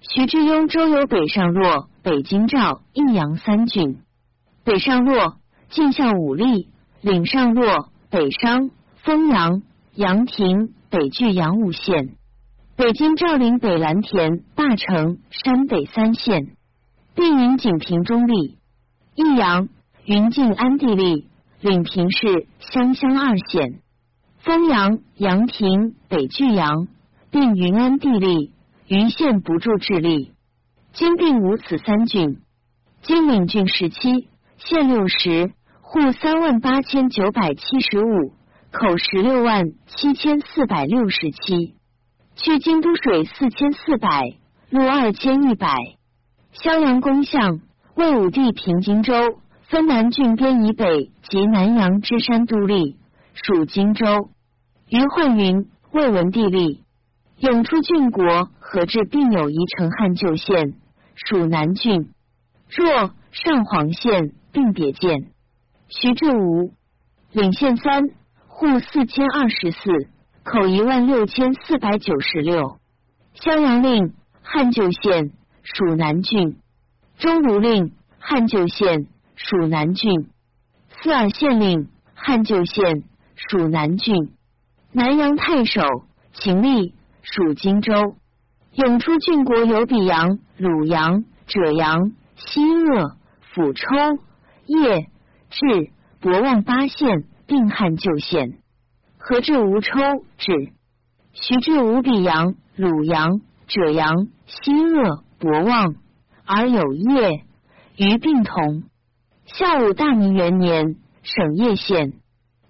[0.00, 3.98] 徐志雍州有北上洛、北京赵、益阳三郡。
[4.64, 5.36] 北上洛
[5.70, 6.68] 晋向武力，
[7.00, 8.70] 领上洛、北商、
[9.02, 9.62] 丰阳、
[9.94, 12.16] 阳亭、北距阳武县。
[12.76, 16.56] 北京赵陵北蓝田、大城、山北三县，
[17.14, 18.58] 并云锦屏中立。
[19.14, 19.68] 益阳。
[20.06, 21.28] 云晋安地利
[21.60, 23.80] 领平市湘乡二县，
[24.38, 26.88] 丰阳、阳亭、北巨阳
[27.30, 28.52] 并云安地利
[28.88, 30.32] 余县不住治力。
[30.94, 32.40] 今并无此三郡。
[33.02, 35.52] 今领郡十七，县六十，
[35.92, 38.32] 户三万八千九百七十五，
[38.70, 41.74] 口十六万七千四百六十七。
[42.36, 44.22] 去京都水四千四百，
[44.68, 45.74] 路二千一百。
[46.52, 47.58] 襄阳公相
[47.96, 49.40] 魏武帝平荆州。
[49.68, 52.96] 分南郡边以北及南阳之山都立，
[53.34, 54.30] 属荆州。
[54.88, 56.84] 于焕云魏文帝立，
[57.38, 60.74] 永出郡国和治并有一城汉旧县，
[61.16, 62.10] 属南郡。
[62.68, 65.32] 若上黄县并别建。
[65.90, 66.72] 徐志吴
[67.32, 68.04] 领县三，
[68.46, 69.90] 户四千二十四，
[70.44, 72.78] 口一万六千四百九十六。
[73.34, 76.56] 襄阳令汉旧县，属南郡。
[77.18, 79.06] 中卢令汉旧县。
[79.42, 80.28] 属南郡，
[81.00, 84.34] 四尔县令汉旧县属南郡，
[84.92, 85.80] 南阳太守
[86.34, 87.94] 秦立属荆州。
[88.74, 93.16] 永出郡国有比阳、鲁阳、赭阳、西鄂、
[93.54, 93.86] 抚抽、
[94.66, 95.06] 邺、
[95.50, 98.58] 至、博望八县，并汉旧县。
[99.18, 99.92] 何至吴抽
[100.38, 100.72] 至，
[101.32, 105.94] 徐至吴比阳、鲁阳、者阳、西鄂、博望，
[106.46, 107.44] 而有业，
[107.96, 108.84] 于并同。
[109.44, 112.14] 下武大明元年，省叶县，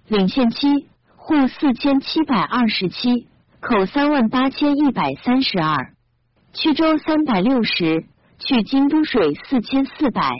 [0.08, 3.28] 领县期户四千七百二十七，
[3.60, 5.92] 口三万八千一百三十二，
[6.54, 8.06] 去州三百六十，
[8.38, 10.30] 去京都水四千四百。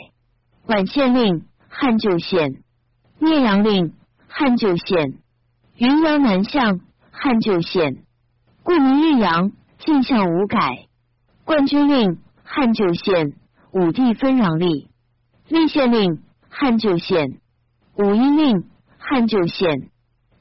[0.67, 2.61] 宛县令汉旧县，
[3.17, 3.93] 聂阳令
[4.27, 5.17] 汉旧县，
[5.77, 8.03] 云阳南向汉旧县，
[8.61, 9.51] 故名玉阳。
[9.83, 10.85] 晋向无改。
[11.43, 13.33] 冠军令汉旧县，
[13.73, 14.89] 武帝分壤吏，
[15.47, 16.21] 立县令。
[16.49, 17.39] 汉旧县，
[17.95, 19.89] 武英令汉旧县，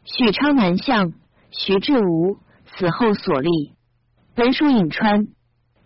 [0.05, 1.14] 许昌南向
[1.51, 3.72] 徐志吴死后所立，
[4.35, 5.28] 本属颍川。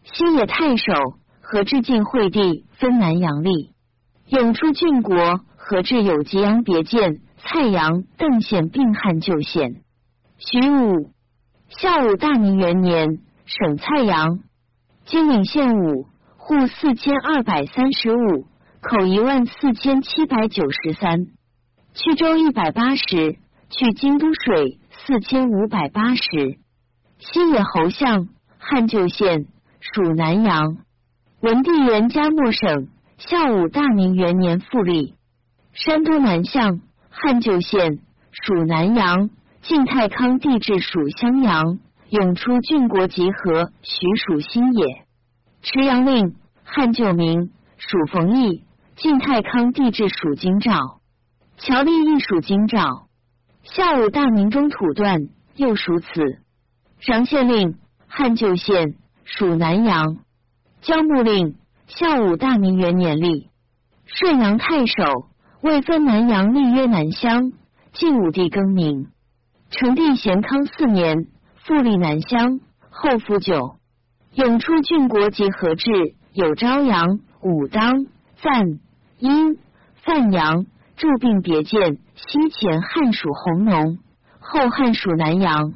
[0.03, 0.93] 新野太守
[1.41, 3.74] 何志晋惠帝分南阳立，
[4.27, 9.83] 永出郡国何至有吉阳别建蔡阳邓县并汉旧县。
[10.39, 11.11] 徐武
[11.69, 14.41] 孝武大明元年省蔡阳，
[15.05, 16.07] 今领县武
[16.37, 18.47] 户四千二百三十五。
[18.87, 21.29] 口一万四千七百九十三，
[21.95, 23.39] 去州一百八十，
[23.71, 26.59] 去京都水四千五百八十。
[27.19, 29.47] 西野侯相汉旧县，
[29.81, 30.77] 属南阳。
[31.41, 32.89] 文帝元嘉末省，
[33.19, 35.15] 孝武大明元年复立。
[35.73, 37.99] 山东南向汉旧县，
[38.31, 39.31] 属南阳。
[39.63, 41.79] 晋太康帝制属襄阳，
[42.11, 45.07] 永出郡国集合，徐属新野。
[45.63, 46.35] 池阳令
[46.65, 48.63] 汉旧名属冯异，
[48.95, 51.01] 晋太康帝制属京兆。
[51.57, 53.09] 乔立亦属京兆。
[53.63, 56.11] 孝武大明中土段又属此。
[57.01, 60.19] 穰县令汉旧县属南阳。
[60.83, 61.57] 交木令
[61.87, 63.51] 孝武大明元年立。
[64.07, 65.29] 顺阳太守
[65.61, 67.53] 未分南阳，立曰南乡。
[67.93, 69.09] 晋武帝更名。
[69.71, 71.27] 成帝咸康四年。
[71.65, 72.61] 复立南乡，
[72.91, 73.77] 后复九。
[74.35, 75.91] 永出郡国及合制，
[76.33, 78.07] 有朝阳、武当、
[78.43, 78.81] 赞、
[79.19, 79.57] 殷、
[79.95, 80.67] 范阳
[80.97, 81.99] 驻并别见。
[82.17, 83.99] 西前汉属弘农，
[84.41, 85.73] 后汉属南阳。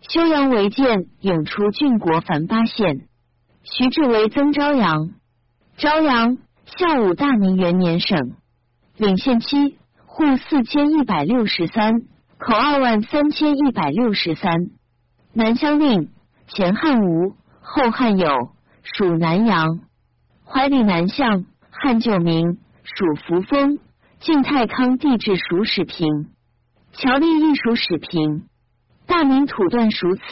[0.00, 3.08] 修阳为建，永出郡国凡八县。
[3.64, 5.10] 徐志为曾朝阳。
[5.78, 8.32] 朝阳，孝武大明元年省。
[8.96, 12.00] 领县期，户四千一百六十三，
[12.36, 14.52] 口二万三千一百六十三。
[15.32, 16.10] 南乡令
[16.48, 18.28] 前汉吴，后汉有，
[18.82, 19.78] 属南阳。
[20.44, 23.78] 怀里南向，汉旧名，属扶风。
[24.18, 26.26] 晋太康帝制属始平。
[26.90, 28.48] 乔立亦属始平。
[29.06, 30.22] 大明土段属此。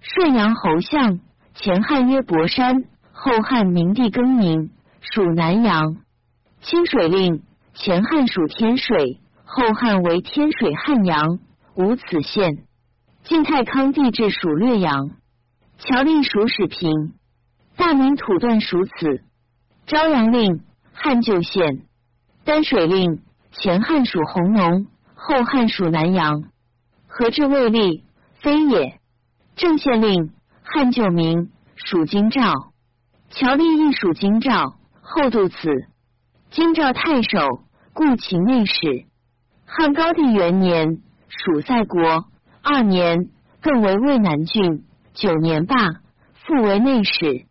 [0.00, 1.20] 顺阳侯相，
[1.52, 2.84] 前汉曰博山，
[3.24, 4.68] 后汉明帝更名，
[5.00, 5.96] 属南阳。
[6.60, 11.38] 清水令前汉属天水，后汉为天水汉阳，
[11.74, 12.66] 无此县。
[13.22, 15.12] 晋太康帝制属略阳，
[15.78, 17.14] 乔令属始平，
[17.78, 19.22] 大明土段属此。
[19.86, 20.60] 朝阳令
[20.92, 21.80] 汉旧县，
[22.44, 23.22] 丹水令
[23.52, 26.44] 前汉属弘农，后汉属南阳。
[27.06, 28.04] 何至未立，
[28.34, 29.00] 非也。
[29.56, 30.30] 正县令
[30.62, 32.73] 汉旧名属京兆，
[33.34, 35.56] 乔令亦属京兆，后度此。
[36.50, 39.06] 京兆太守，故秦内史。
[39.66, 42.26] 汉高帝元年属塞国。
[42.62, 43.30] 二年，
[43.60, 44.84] 更为渭南郡。
[45.14, 45.74] 九年罢，
[46.34, 47.46] 复为内史。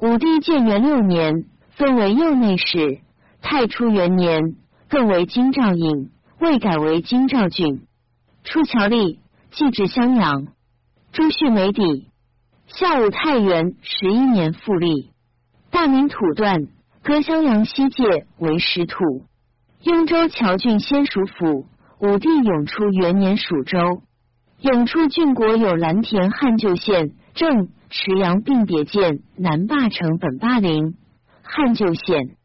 [0.00, 2.98] 武帝建元六年，分为右内史。
[3.40, 4.56] 太初元年，
[4.88, 6.10] 更为京兆尹，
[6.40, 7.86] 未改为京兆郡。
[8.42, 9.20] 出乔立，
[9.52, 10.48] 继至襄阳。
[11.12, 12.08] 朱旭梅底。
[12.66, 15.09] 孝武太元十一年复立。
[15.70, 16.66] 大明土段，
[17.02, 19.24] 割襄阳西界为实土。
[19.82, 21.66] 雍州谯郡先属府。
[22.00, 24.02] 武帝永初元年属州。
[24.60, 30.96] 永初郡国有蓝田汉旧县、正池阳并别建、南霸城本霸陵
[31.42, 32.36] 汉旧县。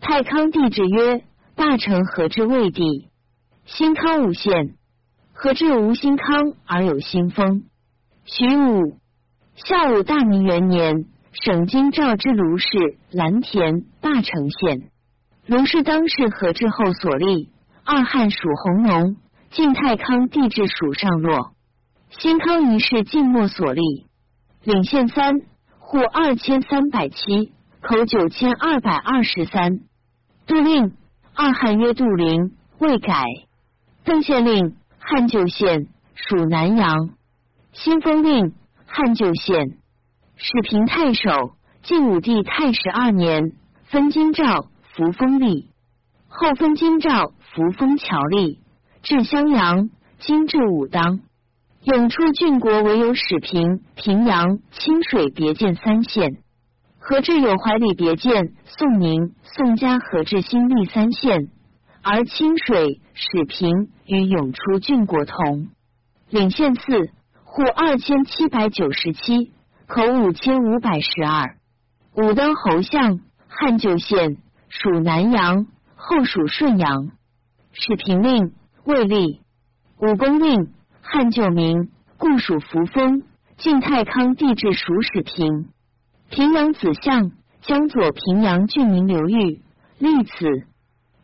[0.00, 1.24] 太康帝制曰：
[1.54, 3.08] 霸城何至魏帝？
[3.64, 4.74] 新康五县，
[5.32, 7.64] 何至无新康而有新丰？
[8.24, 8.98] 徐武
[9.54, 11.06] 孝武大明元年，
[11.44, 12.68] 省京兆之卢氏
[13.12, 14.90] 蓝田霸城县。
[15.46, 17.50] 卢氏当世何至后所立。
[17.84, 19.16] 二汉属弘农，
[19.50, 21.52] 晋太康帝制属上洛。
[22.10, 23.80] 新康一世晋末所立，
[24.62, 25.40] 领县三，
[25.78, 29.80] 户二千三百七，口九千二百二十三。
[30.46, 30.92] 杜令
[31.34, 33.24] 二汉曰杜陵，未改。
[34.04, 37.08] 邓县令汉旧县属南阳。
[37.72, 38.52] 新封令
[38.84, 39.77] 汉旧县。
[40.40, 43.54] 始平太守晋武帝太始二年，
[43.86, 45.66] 分京兆、扶风立，
[46.28, 48.60] 后分京兆、扶风侨立，
[49.02, 51.18] 至襄阳，今至武当。
[51.82, 56.36] 永出郡国唯有始平、平阳、清水别建三县，
[57.00, 61.48] 何至有怀里别建、宋宁、宋家何至新立三县，
[62.00, 65.66] 而清水、始平与永出郡国同。
[66.30, 67.10] 领县四，
[67.42, 69.52] 户二千七百九十七，
[69.88, 71.56] 口五千五百十二。
[72.14, 74.36] 武当侯相，汉旧县
[74.68, 75.66] 属南阳，
[75.96, 77.10] 后属顺阳。
[77.72, 78.52] 始平令
[78.84, 79.40] 未立。
[79.98, 80.74] 武功令。
[81.00, 83.22] 汉旧名，故属扶风。
[83.56, 85.70] 晋太康帝制属始平。
[86.28, 87.32] 平阳子相，
[87.62, 89.62] 江左平阳郡名刘裕
[89.96, 90.66] 立此。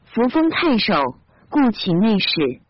[0.07, 0.95] 扶风太守，
[1.51, 2.63] 故秦内史。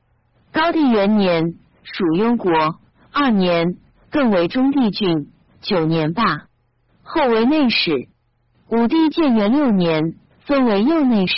[0.50, 2.80] 高帝元年属雍国。
[3.12, 3.76] 二年，
[4.10, 5.30] 更为中地郡。
[5.64, 6.22] 九年罢，
[7.02, 8.08] 后为内史。
[8.68, 10.14] 武帝建元六年，
[10.46, 11.34] 分为右内史。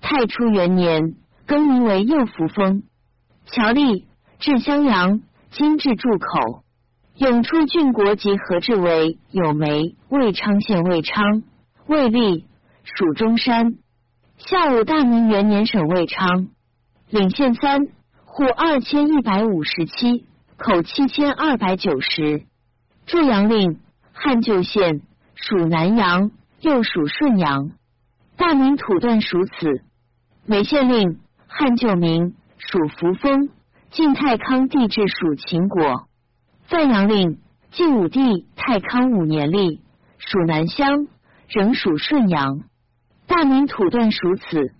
[0.00, 1.14] 太初元年，
[1.46, 2.82] 更名为右扶风。
[3.46, 4.06] 乔立。
[4.40, 6.64] 至襄阳，今至筑口。
[7.16, 11.44] 永出郡国及何至为有梅，魏昌县魏昌，
[11.86, 12.44] 魏立
[12.82, 13.76] 属中山。
[14.36, 16.48] 孝武大明元年省魏昌，
[17.08, 17.86] 领县三，
[18.24, 20.26] 户二千一百五十七，
[20.56, 22.42] 口七千二百九十。
[23.06, 23.80] 祝阳令
[24.12, 25.02] 汉旧县
[25.34, 26.30] 属南阳，
[26.60, 27.70] 又属顺阳。
[28.36, 29.82] 大明土段属此。
[30.46, 33.50] 美县令汉旧名属扶风。
[33.90, 36.08] 晋太康帝制属秦国，
[36.66, 37.38] 赞阳令
[37.70, 39.80] 晋武帝太康五年立，
[40.18, 41.06] 属南乡，
[41.46, 42.64] 仍属顺阳。
[43.28, 44.72] 大明土断属此。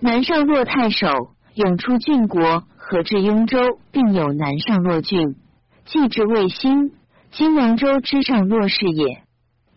[0.00, 1.08] 南上洛太守，
[1.54, 5.36] 永出郡国，合至雍州，并有南上洛郡，
[5.84, 6.90] 既至卫星，
[7.30, 9.22] 今凉州之上洛氏也。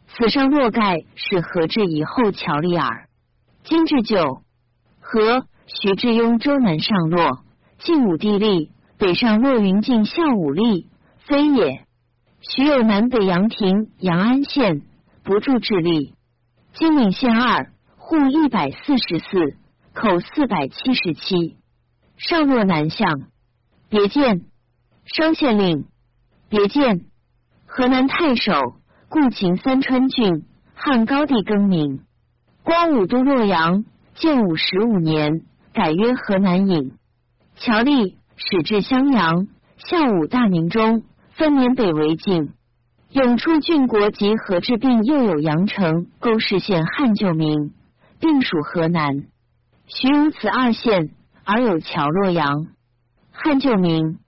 [0.07, 3.07] 此上洛盖是何至以后乔立耳。
[3.63, 4.41] 今至九
[4.99, 7.43] 和，徐志雍州南上洛，
[7.79, 10.87] 晋武帝立，北上洛云晋孝武立，
[11.19, 11.85] 非也。
[12.41, 14.81] 徐有南北阳亭、阳安县，
[15.23, 16.13] 不住治吏。
[16.73, 19.57] 金陵县二户一百四十四，
[19.93, 21.57] 口四百七十七。
[22.17, 23.27] 上洛南向，
[23.89, 24.41] 别见
[25.05, 25.85] 商县令。
[26.49, 27.05] 别见
[27.73, 28.75] 河南太守，
[29.07, 30.43] 故秦三川郡，
[30.75, 32.01] 汉高帝更名。
[32.63, 36.91] 光武都洛阳，建武十五年，改曰河南尹。
[37.55, 39.47] 乔立始至襄阳，
[39.77, 41.03] 孝武大明中。
[41.31, 42.49] 分年北为晋，
[43.09, 47.71] 永出郡国及河治并又有阳城、沟氏县汉旧名，
[48.19, 49.23] 并属河南。
[49.87, 51.11] 徐如此二县，
[51.45, 52.67] 而有乔洛阳，
[53.31, 54.19] 汉旧名。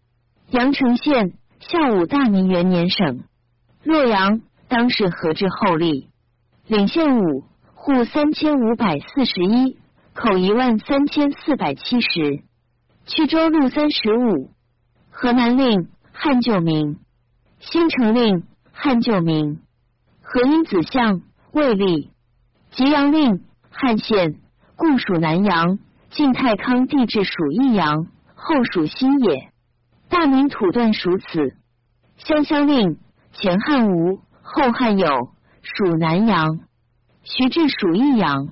[0.50, 3.26] 阳城县，孝武大明元年省。
[3.84, 6.10] 洛阳当是何治后立。
[6.68, 9.78] 领县五户三千五百四十一，
[10.14, 12.44] 口一万三千四百七十。
[13.06, 14.52] 曲州路三十五。
[15.12, 17.00] 河南令汉旧名。
[17.60, 19.62] 新城令汉旧名，
[20.22, 21.22] 河阴子相
[21.52, 22.12] 魏立，
[22.72, 24.36] 吉阳令汉县，
[24.76, 25.80] 故属南阳。
[26.10, 28.06] 晋太康帝制属益阳，
[28.36, 29.50] 后属新野。
[30.10, 31.58] 大明土断属此。
[32.18, 33.00] 湘乡令
[33.34, 35.08] 前汉吴，后汉有，
[35.64, 36.60] 属南阳。
[37.24, 38.50] 徐至属益阳。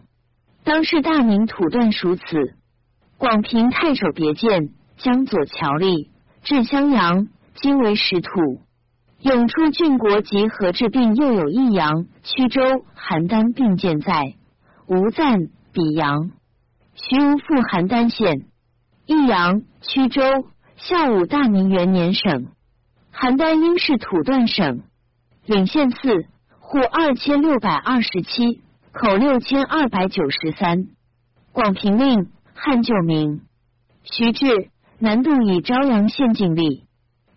[0.64, 2.24] 当是大明土断属此。
[3.18, 6.10] 广平太守别见江左侨吏，
[6.42, 8.30] 至襄阳，今为实土。
[9.20, 12.62] 永出郡国及何治并又有益阳、曲州、
[12.98, 14.34] 邯郸并建在
[14.88, 16.32] 吴赞、比阳。
[16.96, 18.48] 徐无复邯郸县。
[19.06, 20.22] 益阳、曲州，
[20.76, 22.48] 孝武大明元年省。
[23.22, 24.82] 邯郸应是土断省。
[25.46, 26.26] 领县四
[26.58, 30.88] 户二千六百二十七，口六千二百九十三。
[31.52, 33.42] 广平令汉旧名。
[34.02, 36.88] 徐志南渡以朝阳县境立。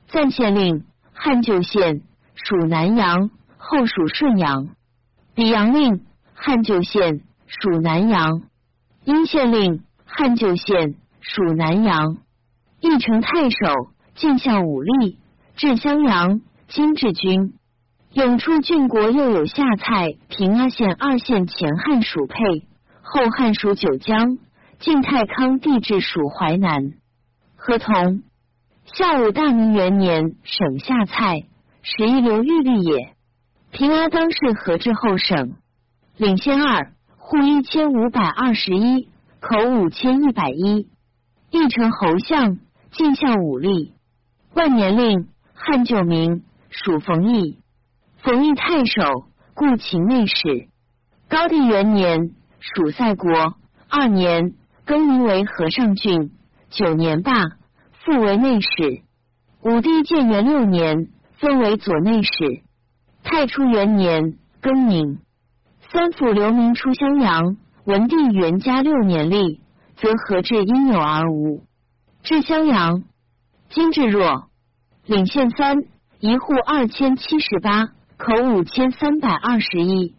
[0.09, 0.87] 赞县令。
[1.12, 2.03] 汉旧县
[2.35, 4.68] 属南阳，后属顺阳。
[5.35, 8.43] 比阳令汉旧县属南阳。
[9.05, 12.16] 殷县令汉旧县属南阳。
[12.80, 15.18] 义城太守晋孝武力，
[15.57, 17.55] 至襄阳，今治军。
[18.13, 22.67] 永出郡国又有下蔡、平阿县二县前汉属沛，
[23.03, 24.39] 后汉属九江。
[24.81, 26.95] 晋太康帝制属淮南。
[27.57, 28.23] 合同。
[28.85, 31.45] 孝武大明元年，省下蔡，
[31.83, 33.15] 十一流玉律也。
[33.71, 35.55] 平阿当是何治后省。
[36.17, 39.09] 领先二户一千五百二十一，
[39.41, 40.89] 口五千一百一。
[41.51, 42.59] 义城侯相，
[42.91, 43.95] 晋孝武力。
[44.53, 47.59] 万年令汉旧名，属冯异。
[48.19, 49.25] 冯异太守，
[49.55, 50.69] 故秦内史。
[51.29, 53.55] 高帝元年，属塞国。
[53.89, 56.33] 二年，更名为和尚郡。
[56.71, 57.33] 九年罢。
[58.05, 59.03] 复为内史。
[59.63, 62.31] 武帝建元六年，分为左内史。
[63.23, 65.21] 太初元年，更名。
[65.91, 67.57] 三府留名出襄阳。
[67.85, 69.61] 文帝元嘉六年立，
[69.97, 71.63] 则何治因有而无。
[72.23, 73.05] 至襄阳，
[73.71, 74.49] 今至若。
[75.07, 75.77] 领县三
[76.19, 80.15] 一户二千七十八，口五千三百二十一。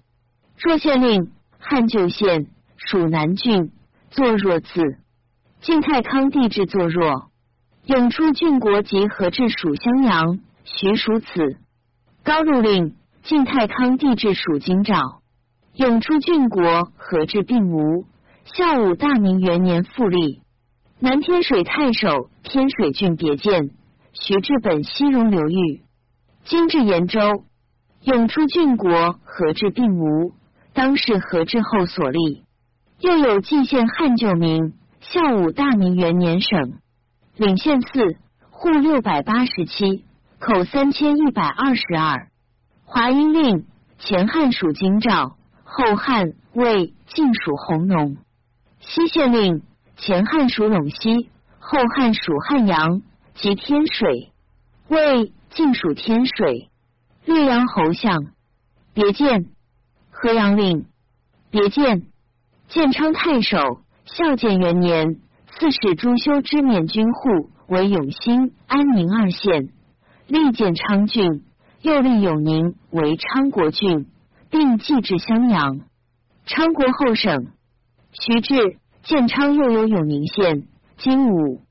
[0.59, 2.45] 若县令汉旧县
[2.77, 3.71] 属南郡，
[4.11, 4.99] 作若字。
[5.61, 7.31] 晋太康帝制作若。
[7.87, 11.57] 永初郡国及何治属襄阳，徐属此。
[12.23, 15.21] 高禄令晋太康帝制属京兆。
[15.73, 18.05] 永初郡国何治并无。
[18.43, 20.43] 孝武大明元年复立。
[20.99, 23.71] 南天水太守天水郡别见。
[24.21, 25.83] 徐至本西戎流域。
[26.45, 27.45] 今至延州。
[28.01, 30.33] 永出郡国何治并无。
[30.73, 32.43] 当是何治后所立。
[32.99, 34.73] 又有蓟县汉旧名。
[35.01, 36.79] 孝武大明元年省。
[37.35, 38.17] 领县四
[38.49, 40.05] 户六百八十七，
[40.39, 42.29] 口三千一百二十二。
[42.85, 43.65] 华阴令
[43.99, 48.17] 前汉属京兆，后汉魏晋属弘农。
[48.79, 49.61] 西县令
[49.97, 53.01] 前汉属陇西，后汉属汉阳
[53.35, 54.31] 及天水。
[54.87, 56.69] 魏晋属天水。
[57.25, 58.33] 略阳侯相
[58.93, 59.47] 别见
[60.11, 60.85] 河阳令
[61.49, 62.03] 别见
[62.67, 63.57] 建昌太守
[64.05, 65.19] 孝建元年。
[65.57, 69.69] 刺史朱修之免军户为永兴、安宁二县，
[70.27, 71.45] 立建昌郡，
[71.81, 74.05] 又立永宁为昌国郡，
[74.49, 75.79] 并寄至襄阳。
[76.45, 77.47] 昌国后省。
[78.11, 80.67] 徐志、建昌又有永宁县，
[80.97, 81.61] 金武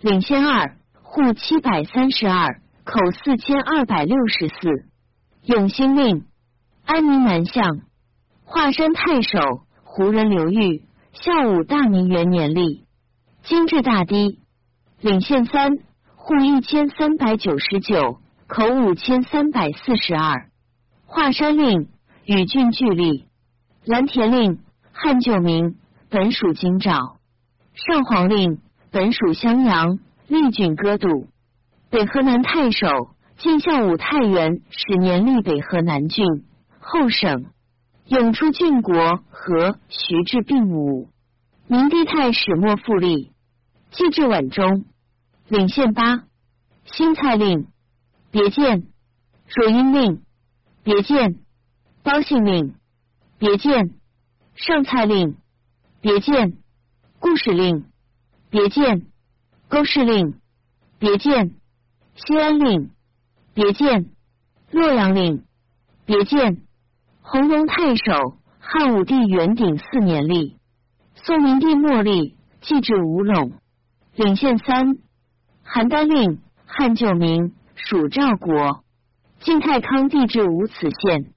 [0.00, 0.76] 领先二
[1.14, 4.54] 户七百三十二，口四千二百六十四。
[5.44, 6.24] 永兴令
[6.84, 7.82] 安宁南向，
[8.42, 9.38] 华山太守
[9.84, 12.84] 胡人刘裕，孝武大明元年立。
[13.44, 14.40] 金至大堤
[15.00, 15.76] 领县三
[16.16, 20.48] 户一千三百九十九，口五千三百四十二。
[21.06, 21.90] 华山令
[22.24, 23.26] 与郡俱立。
[23.84, 24.58] 蓝田令
[24.92, 25.76] 汉旧名。
[26.10, 27.18] 本属京兆，
[27.74, 28.58] 上皇令
[28.92, 31.28] 本属襄阳，历郡歌度。
[31.90, 36.44] 北河南太守晋孝武太原始年立北河南郡
[36.80, 37.46] 后省，
[38.06, 41.08] 永出郡国和徐至并武。
[41.66, 43.32] 明帝太始末复立，
[43.90, 44.84] 继至晚中，
[45.48, 46.24] 领县八。
[46.84, 47.68] 新蔡令
[48.30, 48.88] 别见，
[49.46, 50.22] 若阴令
[50.82, 51.36] 别见，
[52.02, 52.74] 包信令
[53.38, 53.94] 别见，
[54.54, 55.36] 上蔡令。
[56.02, 56.58] 别见，
[57.18, 57.84] 故事令；
[58.50, 59.06] 别见，
[59.68, 60.34] 勾氏令；
[60.98, 61.54] 别见，
[62.14, 62.90] 西安令；
[63.54, 64.10] 别见，
[64.70, 65.42] 洛阳令；
[66.04, 66.62] 别见，
[67.22, 70.56] 弘农太守汉武帝元鼎四年立，
[71.14, 73.52] 宋明帝末立，继至吴陇，
[74.14, 74.96] 领县三。
[75.64, 78.84] 邯郸令汉旧名属赵国，
[79.40, 81.32] 晋太康帝至无此县。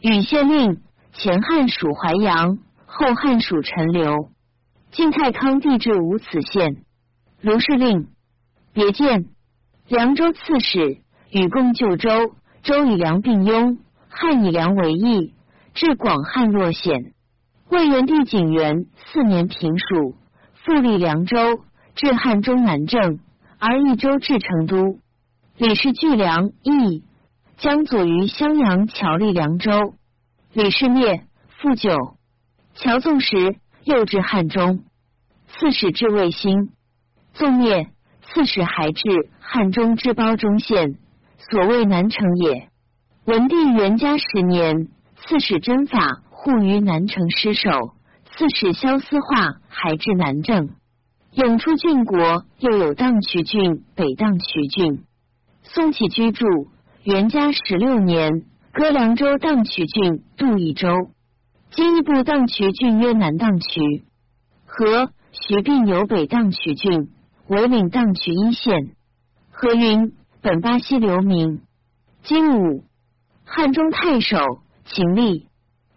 [0.00, 0.80] 禹县令
[1.12, 2.58] 前汉属淮阳。
[2.88, 4.30] 后汉属陈留，
[4.90, 6.85] 晋太康帝至无此县。
[7.42, 8.08] 卢氏令
[8.72, 9.26] 别见，
[9.88, 10.98] 凉州刺史
[11.30, 13.78] 与共救州，州以梁并拥，
[14.08, 15.34] 汉以梁为邑，
[15.74, 17.12] 至广汉洛县。
[17.68, 20.16] 魏元帝景元四年平蜀，
[20.64, 21.36] 复立凉州，
[21.94, 23.20] 至汉中南郑，
[23.58, 24.98] 而益州至成都。
[25.58, 27.04] 李氏据梁邑，
[27.58, 29.94] 江左于襄阳侨立凉州。
[30.52, 31.24] 李氏灭，
[31.60, 32.16] 复九。
[32.74, 34.84] 乔纵时，又至汉中，
[35.48, 36.70] 刺史至魏兴，
[37.38, 37.88] 宋灭，
[38.22, 40.96] 刺史还至汉中之包中县，
[41.50, 42.70] 所谓南城也。
[43.26, 47.70] 文帝元嘉十年，刺史真法护于南城失守，
[48.24, 50.70] 刺史萧思化还至南郑。
[51.32, 55.04] 永出郡国，又有荡渠郡、北荡渠郡。
[55.62, 56.46] 宋起居住，
[57.04, 60.88] 元嘉十六年，割凉州荡渠郡，度益州。
[61.70, 64.04] 今一部荡渠郡曰南荡渠，
[64.64, 67.10] 和徐并有北荡渠郡，
[67.48, 68.92] 为领荡渠一县。
[69.50, 71.60] 何云本巴西流民。
[72.22, 72.84] 金武
[73.44, 74.38] 汉中太守
[74.84, 75.46] 秦立，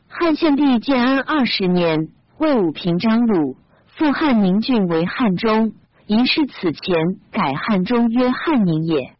[0.07, 5.73] 汉献帝建安二十年，魏武平章鲁复汉宁郡为汉中，
[6.05, 6.95] 疑是此前
[7.31, 9.15] 改汉中曰汉宁也。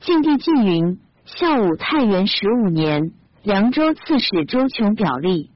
[0.00, 3.12] 晋帝纪云孝武太元十五年，
[3.42, 5.50] 凉州刺史周琼表立。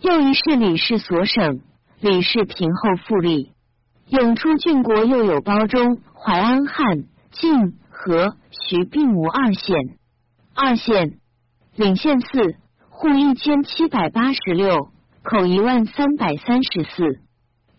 [0.00, 1.60] 又一是李氏所省，
[2.00, 3.52] 李氏平后复立。
[4.08, 9.76] 永出郡国又有包中、淮安、汉、晋、和、徐并无二县。
[10.54, 11.18] 二县
[11.74, 12.56] 领县四
[12.88, 14.90] 户一千七百八十六，
[15.22, 17.20] 口一万三百三十四。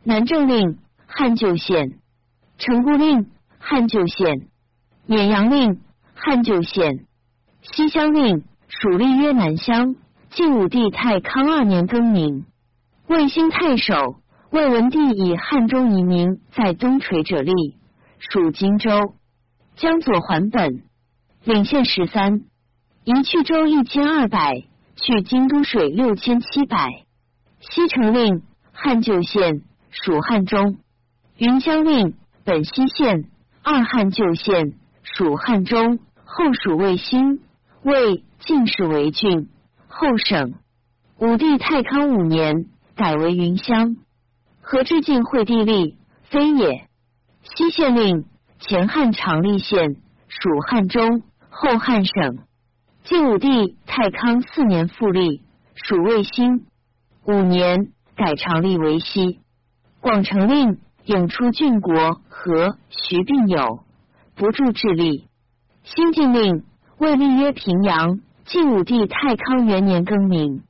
[0.03, 1.97] 南郑令汉旧县，
[2.57, 4.47] 城固令汉旧县，
[5.07, 5.81] 沔阳令
[6.13, 7.05] 汉旧县，
[7.61, 9.95] 西乡令属立曰南乡。
[10.29, 12.45] 晋武帝太康二年更名，
[13.07, 14.17] 魏兴太守
[14.49, 17.53] 魏文帝以汉中移民在东垂者立，
[18.19, 19.15] 属荆州。
[19.75, 20.83] 江左还本，
[21.43, 22.41] 领县十三，
[23.03, 24.63] 移去州一千二百，
[24.95, 26.89] 去京都水六千七百。
[27.59, 28.41] 西城令
[28.71, 30.77] 汉旧县，属汉中。
[31.37, 33.25] 云乡令本西县，
[33.63, 34.73] 二汉旧县，
[35.03, 37.39] 属汉中，后属魏兴。
[37.83, 39.49] 魏晋氏为郡。
[39.87, 40.53] 后省
[41.19, 43.97] 武帝太康五年改为云乡，
[44.69, 46.89] 何至晋惠帝立，非也。
[47.41, 48.25] 西县令
[48.59, 49.95] 前汉长历县，
[50.27, 52.39] 属汉中，后汉省。
[53.05, 55.41] 晋武帝太康四年复立，
[55.73, 56.65] 属魏兴。
[57.23, 59.39] 五年改长历为西。
[60.01, 63.85] 广成令永出郡国和徐并有，
[64.35, 65.29] 不住智力。
[65.83, 66.65] 新晋令
[66.97, 68.19] 魏立曰平阳。
[68.43, 70.63] 晋武帝太康元年更名，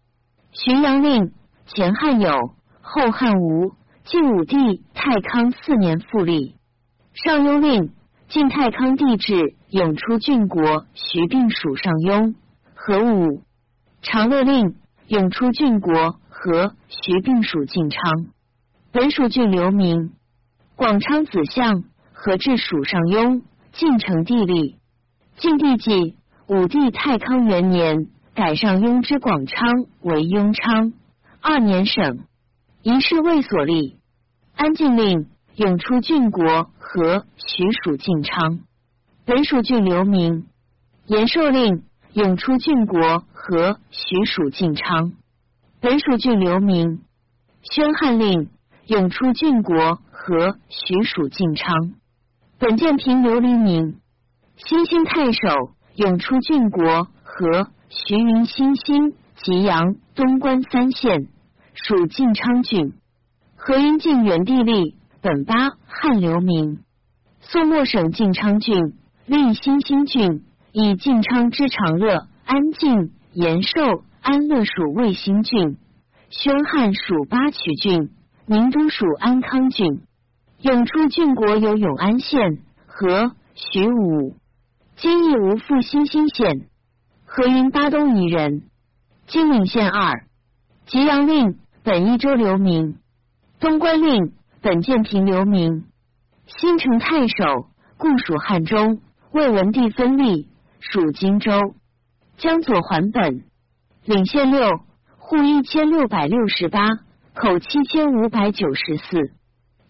[0.54, 1.32] 浔阳令
[1.66, 3.74] 前汉有，后汉无。
[4.10, 6.56] 晋武帝太康四年复立。
[7.14, 7.92] 上庸令
[8.30, 12.34] 晋太康帝制，永出郡国，徐并属上庸。
[12.74, 13.44] 何武
[14.02, 14.76] 长乐令
[15.08, 18.28] 永出郡国，和徐并属晋昌。
[18.94, 20.14] 本属郡留名。
[20.78, 21.84] 广昌子相
[22.14, 23.42] 何至属上庸，
[23.74, 24.78] 晋成帝立。
[25.36, 26.16] 晋帝纪。
[26.48, 30.94] 武帝太康元年，改上庸之广昌为雍昌。
[31.42, 32.20] 二年省，
[32.82, 33.98] 一事未所立。
[34.56, 38.60] 安静令永出郡国和许属晋昌，
[39.26, 40.48] 本属郡留名。
[41.06, 45.14] 延寿令永出郡国和许属晋昌，
[45.80, 47.02] 本属郡留名。
[47.62, 48.50] 宣汉令
[48.88, 51.94] 永出郡国和许属晋昌，
[52.58, 54.00] 本建平刘黎明。
[54.56, 61.28] 新兴太守永出郡国和徐云新兴吉阳东关三县。
[61.86, 62.94] 属晋昌郡，
[63.56, 66.80] 河阴晋元帝立，本八汉流民。
[67.40, 68.96] 宋末省晋昌郡，
[69.28, 75.78] 立新兴郡，以晋昌之长乐、安晋、延寿、安乐属卫兴郡。
[76.30, 78.10] 宣汉属巴曲郡，
[78.48, 80.02] 宁都属安康郡。
[80.62, 82.58] 永出郡国有永安县
[82.88, 84.36] 和徐武，
[84.96, 86.68] 今亦无复新兴县。
[87.26, 88.64] 河阴巴东夷人，
[89.28, 90.26] 金陵县二
[90.88, 91.60] 吉阳令。
[91.88, 92.98] 本益州留名，
[93.62, 95.86] 东关令本建平留名，
[96.46, 99.00] 新城太守，故属汉中。
[99.32, 100.50] 魏文帝分立，
[100.82, 101.54] 属荆州。
[102.36, 103.46] 江左还本，
[104.04, 104.82] 领县六，
[105.18, 106.90] 户一千六百六十八，
[107.34, 109.32] 口七千五百九十四。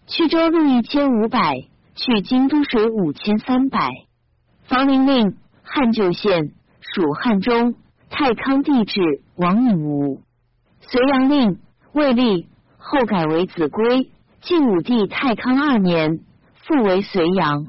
[0.06, 1.64] 去州路一千五百，
[1.96, 3.90] 去京都水五千三百。
[4.68, 7.74] 房陵令汉旧县，属汉中。
[8.08, 9.00] 太康帝制，
[9.34, 10.22] 王隐无。
[10.80, 11.58] 隋阳令。
[11.92, 14.10] 魏立后改为子规，
[14.42, 16.20] 晋武帝太康二年
[16.54, 17.66] 复为隋阳。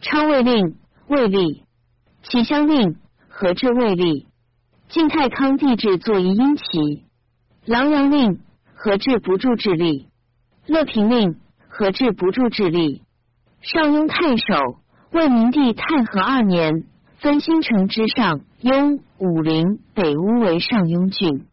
[0.00, 0.76] 昌魏令
[1.08, 1.64] 魏立，
[2.22, 2.96] 齐襄令
[3.28, 4.28] 何至魏立。
[4.88, 7.04] 晋太康帝制作一阴齐。
[7.66, 8.38] 琅琊令
[8.74, 10.06] 何至不住治吏。
[10.66, 11.36] 乐平令
[11.68, 13.02] 何至不住治吏。
[13.60, 14.78] 上庸太守
[15.10, 16.84] 魏明帝太和二年
[17.16, 21.46] 分新城之上庸、武陵、北乌为上庸郡。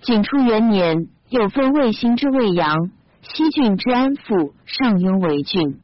[0.00, 1.08] 景初元年。
[1.32, 2.90] 又分魏兴之魏阳、
[3.22, 5.80] 西郡之安抚、上庸为郡，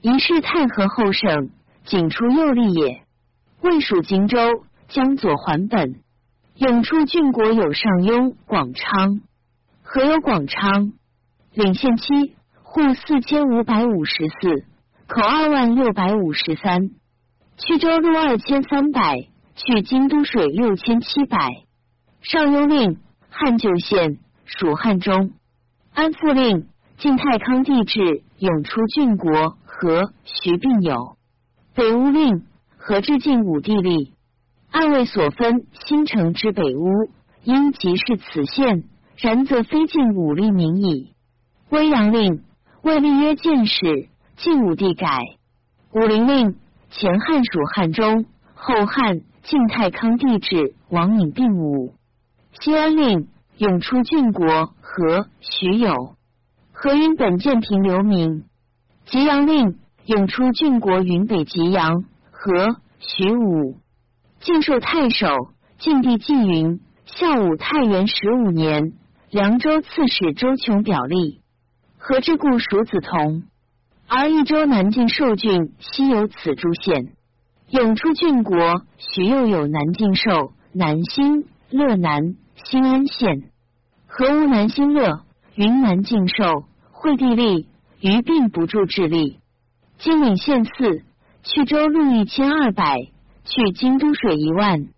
[0.00, 1.50] 一是太和后省，
[1.84, 3.02] 仅出右立也。
[3.60, 4.38] 魏属荆州，
[4.88, 5.96] 江左还本。
[6.54, 9.20] 永出郡国有上庸、广昌，
[9.82, 10.94] 何有广昌？
[11.52, 14.64] 领县七，户四千五百五十四，
[15.06, 16.88] 口二万六百五十三。
[17.58, 21.50] 去州路二千三百，去京都水六千七百。
[22.22, 24.20] 上庸令，汉旧县。
[24.46, 25.32] 蜀汉中，
[25.92, 26.68] 安复令
[26.98, 31.16] 晋太康帝制，永出郡国和徐并有。
[31.74, 32.44] 北乌令
[32.76, 34.14] 何至晋武帝立，
[34.70, 37.10] 按位所分新城之北乌，
[37.42, 38.84] 应即是此县，
[39.16, 41.12] 然则非晋武立名矣。
[41.68, 42.44] 威阳令
[42.82, 45.18] 魏立曰进士，晋武帝改。
[45.92, 46.54] 武陵令
[46.90, 51.94] 前汉属汉中，后汉晋太康帝制，王隐并武。
[52.60, 53.26] 西安令。
[53.58, 56.16] 永出郡国和徐有，
[56.72, 58.44] 何云本建平留名。
[59.06, 63.78] 吉阳令永出郡国云北吉阳和徐武。
[64.40, 65.28] 晋寿太守，
[65.78, 68.92] 晋帝纪云，孝武太元十五年，
[69.30, 71.40] 凉州刺史周琼表立。
[71.96, 73.44] 何之故属子同，
[74.06, 77.14] 而益州南境寿郡西有此诸县。
[77.70, 82.36] 永出郡国徐又有南境寿、南兴、乐南。
[82.64, 83.50] 新安县，
[84.06, 87.68] 河无南新乐，云南敬寿，惠帝立，
[88.00, 89.40] 余并不住治力。
[89.98, 91.04] 金陵县四，
[91.42, 92.98] 去州路一千二百，
[93.44, 94.88] 去京都水一万。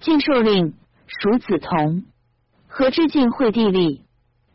[0.00, 0.74] 晋寿令
[1.06, 2.04] 属子同，
[2.66, 4.02] 何至晋惠帝立，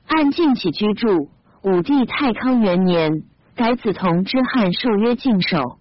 [0.06, 1.30] 按晋起居住。
[1.64, 3.24] 武帝太康元年，
[3.56, 5.80] 改子同之汉寿曰晋寿。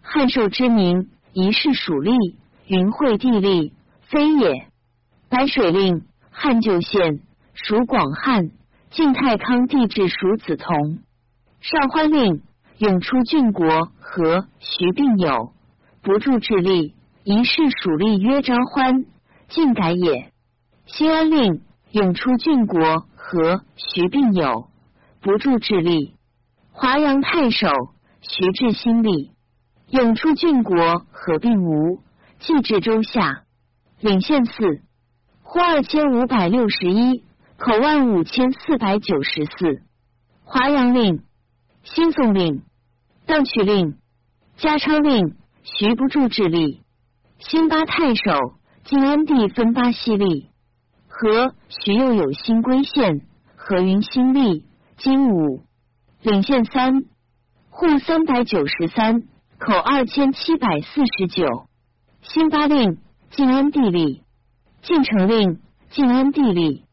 [0.00, 2.36] 汉寿之名，一世属吏，
[2.66, 3.74] 云惠帝立，
[4.08, 4.68] 非也。
[5.28, 7.20] 白水令汉旧县
[7.52, 8.50] 属广汉，
[8.90, 11.00] 晋太康帝制属梓潼。
[11.60, 12.42] 上欢令
[12.78, 15.52] 永出郡国和徐并有，
[16.02, 16.92] 不住治吏，
[17.24, 19.04] 一世属吏曰昭欢，
[19.48, 20.30] 晋改也。
[20.86, 24.68] 新安令永出郡国和徐并有，
[25.20, 26.12] 不住治吏。
[26.70, 27.68] 华阳太守
[28.20, 29.32] 徐志新立，
[29.88, 32.00] 永出郡国合并吴，
[32.38, 33.42] 既至州下，
[33.98, 34.82] 领县四。
[35.48, 37.22] 户二千五百六十一，
[37.56, 39.80] 口万五千四百九十四。
[40.42, 41.22] 华阳令、
[41.84, 42.64] 新宋令、
[43.26, 43.96] 邓取令、
[44.56, 46.80] 嘉昌令，徐不住治吏。
[47.38, 50.46] 新八太守，晋安帝分巴西吏。
[51.06, 53.20] 和徐又有新归县，
[53.54, 54.64] 和云新立，
[54.96, 55.62] 金武
[56.22, 57.04] 领县三，
[57.70, 59.22] 户三百九十三，
[59.58, 61.68] 口二千七百四十九。
[62.20, 62.98] 新八令。
[63.30, 64.22] 晋安帝立。
[64.86, 65.58] 晋城令，
[65.90, 66.84] 晋安地利。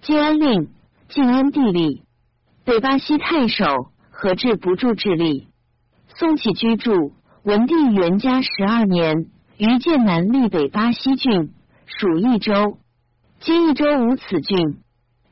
[0.00, 0.70] 晋安令，
[1.10, 2.02] 晋安地利。
[2.64, 3.66] 北巴西太守
[4.10, 5.48] 何志不住治吏。
[6.08, 9.26] 宋起居住，文帝元嘉十二年，
[9.58, 11.50] 于剑南立北巴西郡，
[11.84, 12.78] 属益州。
[13.40, 14.78] 今益州无此郡。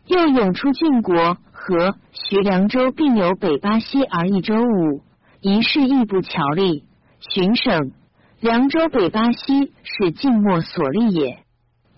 [0.07, 5.01] 又涌出郡国和徐凉州并有北巴西而益州五，
[5.41, 6.85] 一事亦不侨立。
[7.21, 7.93] 巡省
[8.39, 11.43] 凉州北巴西是晋末所立也。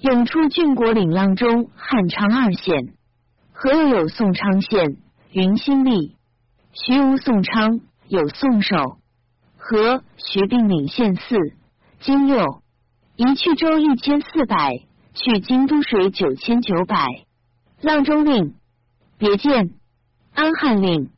[0.05, 2.93] 涌出郡国领浪中汉昌二县，
[3.55, 4.99] 何有宋昌县？
[5.33, 6.17] 云新立。
[6.75, 7.81] 徐无宋昌。
[8.07, 8.99] 有宋守
[9.57, 11.39] 和徐并领县四，
[12.01, 12.61] 京六
[13.17, 14.83] 一去州一千四百，
[15.15, 17.07] 去京都水九千九百。
[17.81, 18.55] 阆中令
[19.17, 19.71] 别见，
[20.35, 21.09] 安汉令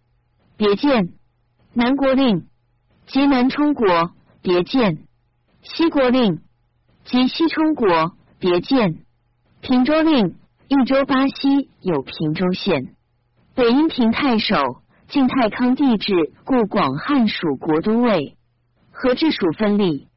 [0.57, 1.13] 别见，
[1.73, 2.47] 南国令
[3.09, 4.13] 及南充国
[4.43, 4.99] 别见，
[5.65, 6.41] 西国令
[7.05, 8.99] 及西充国别见，
[9.61, 10.37] 平州令
[10.69, 12.95] 益州巴西有平州县，
[13.55, 14.57] 北阴平太守。
[15.09, 18.37] 晋太康帝制，故广汉属国都尉，
[18.91, 20.09] 何治属分立。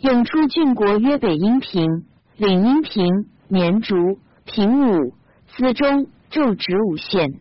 [0.00, 2.06] 永出郡国曰北阴平，
[2.36, 5.14] 领阴平、绵竹、平武、
[5.46, 7.40] 资中、昼直五县。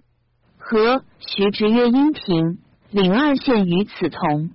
[0.59, 2.59] 何徐直曰阴平，
[2.91, 4.51] 领二县与此同。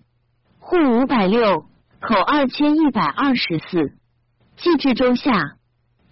[0.61, 1.67] 户五百六，
[1.99, 3.93] 口二千一百二十四。
[4.57, 5.57] 既至州下，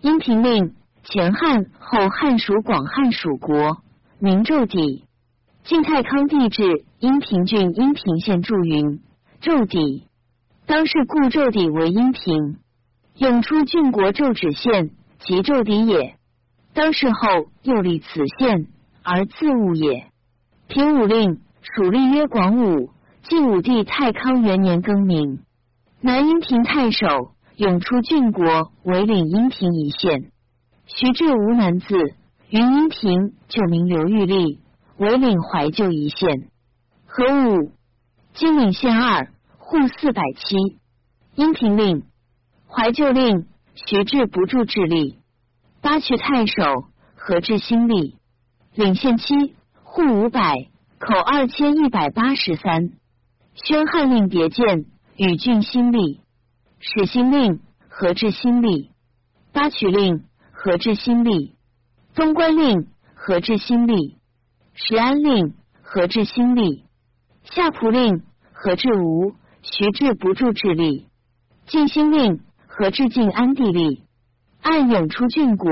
[0.04, 3.78] 阴平令前汉后汉属广汉属国，
[4.18, 5.06] 名昼底。
[5.64, 9.00] 晋太康帝制，阴平郡阴平县驻云
[9.40, 10.06] 昼底，
[10.66, 12.58] 当是故昼底为阴平。
[13.16, 14.90] 永出郡国昼止县，
[15.20, 16.16] 即昼底也。
[16.74, 18.66] 当世后又立此县，
[19.02, 20.08] 而自物也。
[20.68, 22.90] 平武令属立曰广武，
[23.22, 25.40] 晋武帝太康元年更名。
[26.02, 30.30] 南阴平太守永出郡国为领阴平一县。
[30.86, 31.94] 徐志无南字，
[32.50, 34.60] 云阴平旧名刘玉立。
[34.96, 36.48] 为领怀旧一县，
[37.04, 37.72] 何武
[38.32, 40.78] 金领县二户四百七，
[41.34, 42.04] 阴平令
[42.68, 45.16] 怀旧令徐志不住治吏，
[45.80, 46.62] 八渠太守
[47.16, 48.18] 何志新立
[48.76, 50.68] 领县七户五百
[51.00, 52.90] 口二千一百八十三，
[53.54, 54.84] 宣汉令别见
[55.16, 56.20] 与郡新立
[56.86, 58.90] 始兴令何志新立
[59.54, 61.54] 八曲令何志新立
[62.14, 64.18] 东关令何志新立。
[64.74, 66.84] 石安令何至新立，
[67.44, 68.22] 夏蒲令
[68.52, 69.32] 何至吴，
[69.62, 71.06] 徐志不住治吏。
[71.66, 74.02] 晋兴令何至晋安地利，
[74.60, 75.70] 按永出郡国，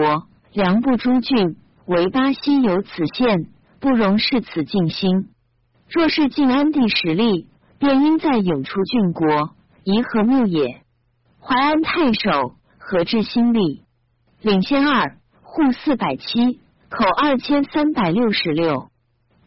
[0.53, 3.51] 梁部诸郡为巴西有此县，
[3.81, 5.29] 不容视此晋兴。
[5.91, 7.49] 若是晋安地实力，
[7.79, 9.51] 便应在永出郡国，
[9.83, 10.82] 宜和睦也？
[11.45, 13.83] 淮安太守何志新立，
[14.43, 18.93] 领先二户四百七，口二千三百六十六。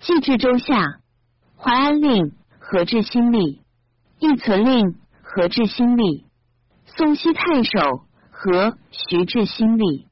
[0.01, 0.99] 既至州下，
[1.55, 3.61] 淮安令何志新立，
[4.19, 6.25] 义存令何志新立，
[6.85, 7.79] 宋西太守
[8.29, 10.07] 何徐志新立，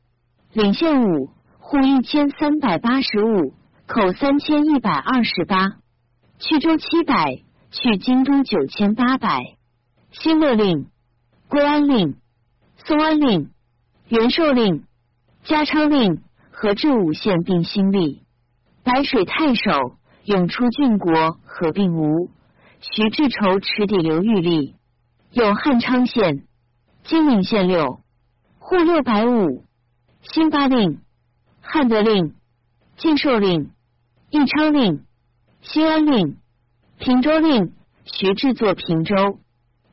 [0.53, 3.53] 领先五户一千三百八十五，
[3.88, 5.73] 口三千一百二十八，
[6.39, 9.41] 去州七百，去京都九千八百。
[10.11, 10.88] 新乐令
[11.54, 12.16] 归安令
[12.84, 13.51] 宋安令
[14.08, 14.86] 元寿令
[15.43, 18.24] 嘉昌令和至五县并新立。
[18.84, 19.72] 白水太守
[20.24, 22.32] 永出郡国合并吴，
[22.80, 24.76] 徐志仇池底刘玉立，
[25.30, 26.47] 有汉昌县、
[27.04, 28.01] 金陵县六
[28.58, 29.64] 户六百五，
[30.24, 31.01] 新八令、
[31.62, 32.34] 汉德令、
[32.97, 33.70] 晋寿令、
[34.32, 35.06] 义昌令、
[35.62, 36.36] 新安令、
[36.97, 37.74] 平州令，
[38.06, 39.38] 徐志作平州。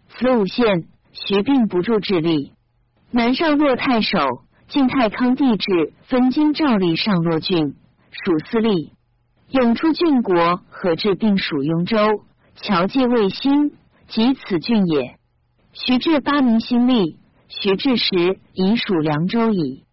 [0.09, 2.53] 此五县，徐并不住治吏。
[3.11, 4.19] 南上洛太守
[4.69, 7.75] 晋太康帝制，分京诏立上洛郡。
[8.13, 8.93] 属司隶，
[9.51, 11.97] 永出郡国何至并属雍州，
[12.57, 13.71] 侨界卫星，
[14.09, 15.17] 即此郡也。
[15.73, 19.85] 徐至八名新立，徐至时已属凉州矣。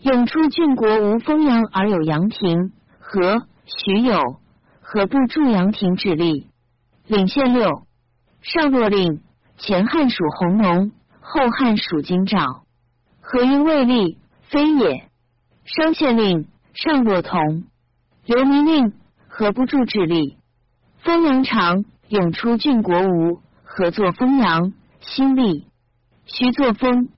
[0.00, 4.20] 永出郡国无丰阳而有阳亭，何徐有
[4.82, 6.48] 何不助阳亭之力？
[7.06, 7.86] 领县六，
[8.42, 9.22] 上洛令，
[9.58, 12.64] 前汉属弘农，后汉属京兆，
[13.20, 14.18] 何因未立？
[14.42, 15.08] 非也。
[15.64, 16.48] 商县令。
[16.74, 17.64] 上洛同
[18.24, 18.94] 刘弥令
[19.28, 20.38] 何不助治吏？
[21.00, 24.72] 封阳长永出郡国吴合作封阳
[25.02, 25.66] 新立
[26.24, 27.10] 徐作封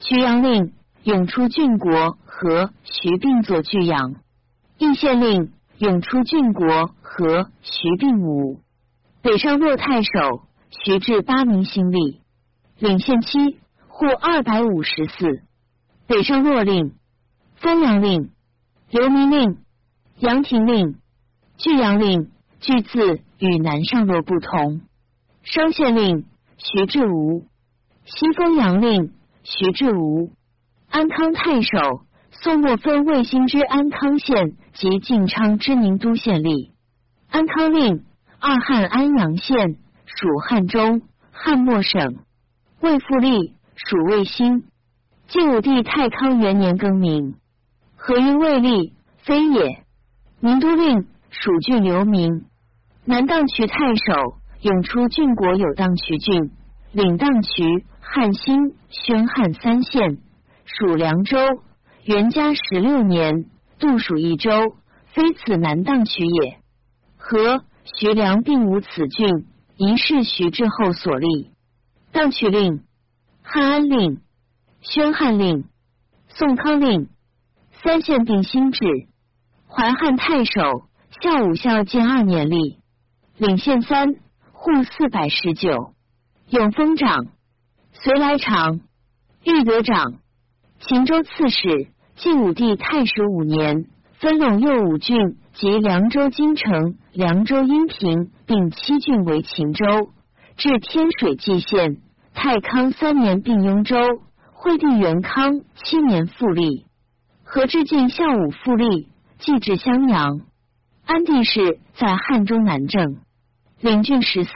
[0.00, 0.72] 徐阳令
[1.04, 4.16] 永出郡国和徐并作巨阳
[4.78, 8.58] 义县令永出郡国和徐并武
[9.22, 12.20] 北上洛太守徐至八名新立
[12.78, 13.58] 领县七
[13.88, 15.42] 户二百五十四。
[16.06, 16.94] 北上洛令、
[17.56, 18.30] 丰阳令、
[18.90, 19.58] 刘明令、
[20.18, 20.96] 杨廷令、
[21.58, 24.80] 巨阳令，巨字与南上洛不同。
[25.42, 26.24] 商县令
[26.56, 27.46] 徐志吴，
[28.06, 29.12] 西丰阳令
[29.42, 30.32] 徐志吴，
[30.88, 36.70] 安康太守宋末分卫星之安康县及晋昌之宁都县吏。
[37.28, 38.04] 安康令
[38.38, 39.76] 二汉安阳县
[40.16, 42.16] 属汉中，汉末省。
[42.80, 44.64] 魏复立属魏兴。
[45.28, 47.34] 晋武帝太康元年更名。
[47.96, 49.84] 何因未立，非也。
[50.40, 52.46] 宁都令属郡刘明。
[53.04, 56.50] 南荡渠太守永出郡国有荡渠郡，
[56.92, 60.18] 领荡渠、汉兴、宣汉三县，
[60.64, 61.38] 属凉州。
[62.04, 63.44] 元嘉十六年，
[63.78, 64.50] 度属一州，
[65.08, 66.56] 非此南荡渠也。
[67.18, 69.46] 和徐良并无此郡，
[69.78, 71.52] 疑是徐志后所立。
[72.12, 72.84] 荡渠令、
[73.42, 74.20] 汉安令。
[74.80, 75.64] 宣汉令、
[76.28, 77.08] 宋康令
[77.82, 78.86] 三县并新制，
[79.66, 80.88] 淮汉太守
[81.20, 82.78] 孝武孝建二年立，
[83.36, 84.14] 领县三
[84.52, 85.94] 户四百十九，
[86.48, 87.26] 永丰长，
[87.92, 88.80] 隋来长，
[89.42, 90.20] 玉德长，
[90.78, 91.88] 秦州刺史。
[92.14, 93.86] 晋武帝太始五年，
[94.20, 99.84] 分陇右五郡及凉州京城、凉州阴平并七郡为秦州，
[100.56, 101.96] 至天水蓟县。
[102.32, 103.96] 太康三年并雍州。
[104.52, 106.86] 惠帝元康七年复立，
[107.42, 110.40] 何志敬孝武复立，继至襄阳。
[111.04, 113.16] 安帝氏在汉中南郑，
[113.80, 114.52] 领郡十四，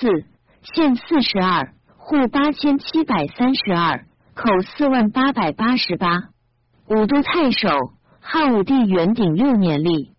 [0.63, 6.29] 县四十二，户八千七百三十二，口四万八百八十八。
[6.89, 7.69] 武都太守，
[8.21, 10.13] 汉武帝元鼎六年立。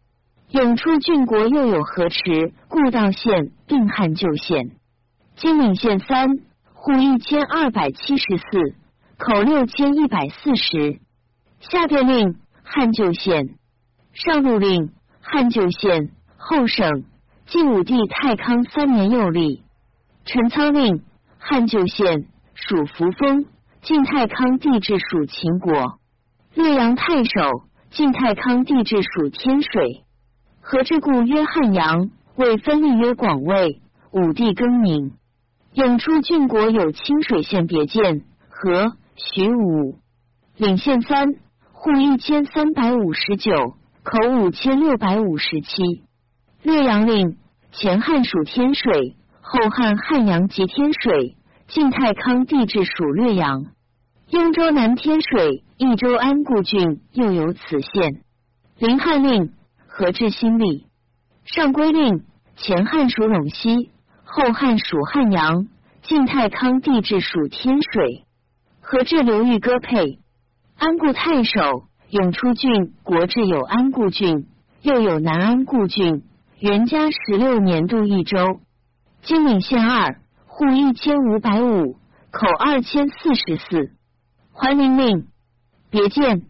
[0.53, 4.69] 永出郡国又有河池、故道县并汉旧县。
[5.35, 6.29] 金陵县三，
[6.75, 8.75] 户一千二百七十四。
[9.17, 10.99] 口六千一百四十，
[11.59, 13.55] 下便令汉旧县，
[14.11, 14.91] 上路令
[15.21, 17.03] 汉旧县后省。
[17.47, 19.63] 晋武帝太康三年又立。
[20.25, 21.03] 陈仓令
[21.39, 23.45] 汉旧县属扶风。
[23.81, 25.99] 晋太康帝制属秦国。
[26.53, 30.02] 略阳太守晋太康帝制属天水。
[30.65, 33.81] 何之故曰汉阳，为分立曰广卫。
[34.11, 35.11] 武帝更名。
[35.73, 38.93] 永出郡国有清水县别建和。
[39.15, 39.99] 徐武
[40.57, 41.35] 领县三
[41.71, 46.01] 户一千三百五十九口五千六百五十七
[46.63, 47.37] 略阳令
[47.71, 51.35] 前汉属天水后汉汉阳及天水
[51.67, 53.67] 晋太康帝制属略阳
[54.29, 58.23] 雍州南天水益州安固郡又有此县
[58.79, 59.53] 临汉令
[59.95, 60.87] 何志新立
[61.45, 62.23] 上归令
[62.55, 63.91] 前汉属陇西
[64.23, 65.67] 后汉属汉阳
[66.01, 68.25] 晋太康帝制属天水。
[68.81, 70.17] 何至流域割配，
[70.77, 74.47] 安固太守永出郡国治有安固郡，
[74.81, 76.23] 又有南安固郡。
[76.57, 78.61] 元嘉十六年度一州，
[79.21, 81.97] 金陵县二户一千五百五，
[82.31, 83.91] 口二千四十四。
[84.53, 85.27] 桓灵令
[85.91, 86.47] 别见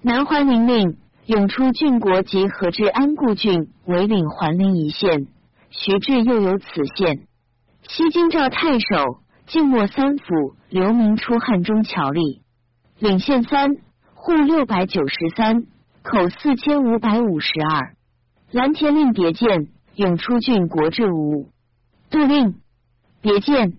[0.00, 0.96] 南桓宁令
[1.28, 5.26] 永出郡国及何至安固郡为领桓陵一县。
[5.68, 6.66] 徐志又有此
[6.96, 7.26] 县。
[7.86, 9.20] 西京赵太守。
[9.46, 12.40] 晋末三府刘明出汉中侨吏，
[12.98, 13.70] 领县三
[14.14, 15.64] 户六百九十三，
[16.02, 17.94] 口四千五百五十二。
[18.50, 21.48] 蓝田令别见永出郡国治吴。
[22.10, 22.56] 杜令
[23.22, 23.78] 别见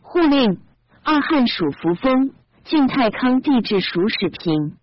[0.00, 0.60] 户令
[1.02, 2.32] 二汉属扶风。
[2.64, 4.76] 晋太康帝制属始平。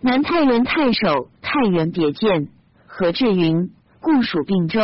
[0.00, 2.48] 南太原太守太原别见
[2.86, 3.70] 何志云
[4.00, 4.80] 故属并州。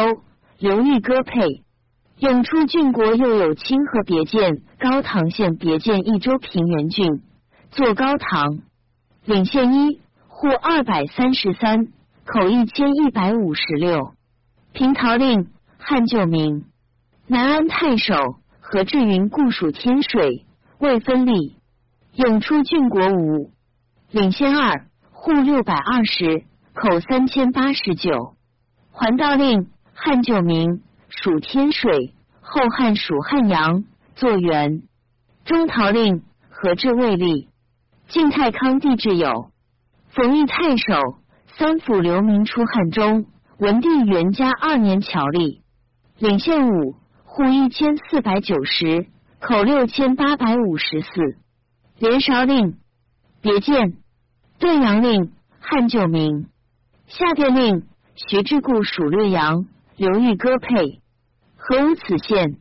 [0.58, 1.62] 刘裕割配。
[2.18, 7.22] 永出郡国又有清河别县、高唐县别县一州平原郡，
[7.72, 8.60] 作高唐
[9.24, 11.88] 领县一户二百三十三，
[12.24, 14.14] 口一千一百五十六。
[14.72, 16.64] 平陶令汉旧名
[17.26, 18.14] 南安太守
[18.60, 20.46] 何志云故属天水，
[20.78, 21.56] 未分立。
[22.14, 23.50] 永出郡国五
[24.12, 24.86] 领县二
[25.24, 26.44] 户六百二十，
[26.74, 28.36] 口三千八十九。
[28.90, 30.82] 环道令汉旧名。
[31.08, 32.12] 属天水，
[32.42, 33.84] 后汉属汉阳，
[34.16, 34.82] 作元。
[35.46, 37.48] 中陶令何至未立。
[38.06, 39.50] 晋太康帝制有
[40.10, 41.16] 冯异太守，
[41.56, 43.24] 三府留名出汉中。
[43.56, 45.62] 文帝元嘉二年侨立，
[46.18, 49.06] 领县五户一千四百九十，
[49.40, 51.38] 口六千八百五十四。
[51.98, 52.76] 连韶令
[53.40, 53.94] 别见
[54.58, 56.46] 顿阳令汉旧名。
[57.06, 61.00] 下殿令徐志固属略阳，刘裕割配。
[61.56, 62.56] 何无此县？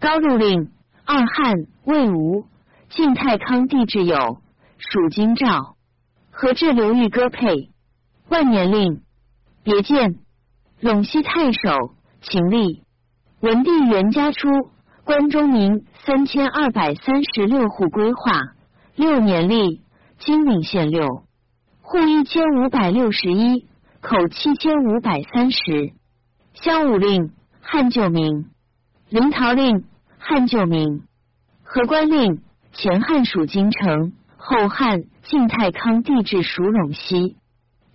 [0.00, 0.70] 高禄令
[1.04, 2.46] 二汉魏吴
[2.90, 4.40] 晋太康帝挚友，
[4.78, 5.76] 属京兆。
[6.30, 7.70] 何至刘裕歌配。
[8.28, 9.02] 万年令。
[9.62, 10.16] 别见。
[10.80, 12.82] 陇西太守秦立。
[13.40, 14.48] 文帝元嘉初，
[15.04, 18.40] 关中民三千二百三十六户规划。
[18.96, 19.80] 六年历，
[20.24, 21.26] 金陵县六
[21.82, 23.66] 户一千五百六十一，
[24.00, 25.92] 口七千五百三十。
[26.54, 28.46] 襄武令，汉旧名。
[29.10, 29.84] 临洮令，
[30.16, 31.02] 汉旧名。
[31.62, 32.40] 河关令，
[32.72, 37.36] 前汉属京城，后汉晋太康帝制属陇西。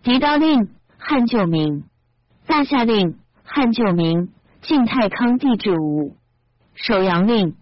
[0.04, 0.70] 狄刀令，
[1.00, 1.86] 汉旧名。
[2.46, 4.30] 大夏令，汉旧名。
[4.62, 6.16] 晋太康帝制吴。
[6.76, 7.56] 首阳令，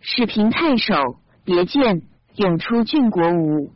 [0.00, 0.94] 始平太守
[1.46, 2.02] 别见，
[2.36, 3.72] 永出郡国吴。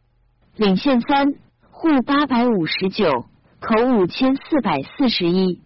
[0.56, 1.34] 领县三
[1.70, 3.26] 户八百五十九，
[3.60, 5.60] 口五千四百四十一。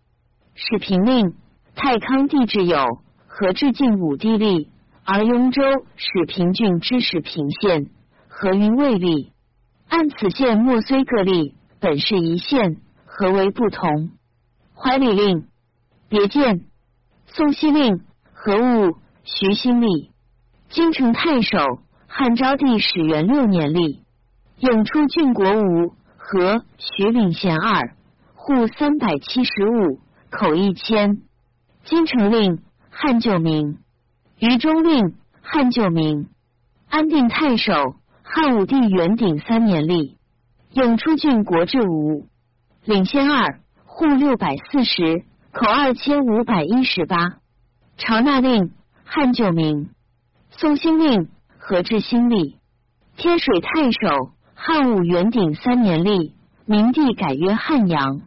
[0.56, 1.34] 始平令，
[1.76, 2.84] 太康帝制有，
[3.28, 4.68] 何至晋武帝立，
[5.04, 5.62] 而雍州
[5.94, 7.86] 始平郡之始平县，
[8.26, 9.30] 何云未立？
[9.88, 14.10] 按此县莫虽各立，本是一县，何为不同？
[14.74, 15.46] 怀里令，
[16.08, 16.62] 别见。
[17.26, 18.00] 宋熙令，
[18.32, 18.96] 何物？
[19.22, 20.10] 徐新立。
[20.68, 21.78] 京城太守，
[22.08, 24.00] 汉昭帝始元六年立。
[24.60, 27.94] 永出郡国吴，和徐领县二
[28.34, 30.00] 户三百七十五，
[30.30, 31.22] 口一千。
[31.84, 33.78] 金城令，汉旧名。
[34.38, 36.28] 于中令，汉旧名。
[36.90, 40.18] 安定太守，汉武帝元鼎三年立。
[40.74, 42.26] 永出郡国治吴，
[42.84, 45.24] 领先二户六百四十。
[45.52, 47.16] 口二千五百一十八，
[47.96, 48.70] 朝纳令
[49.04, 49.90] 汉旧名，
[50.50, 52.60] 宋兴令何志新立，
[53.16, 54.30] 天水太守
[54.62, 56.34] 汉武元鼎三年立，
[56.66, 58.20] 明帝改曰汉阳。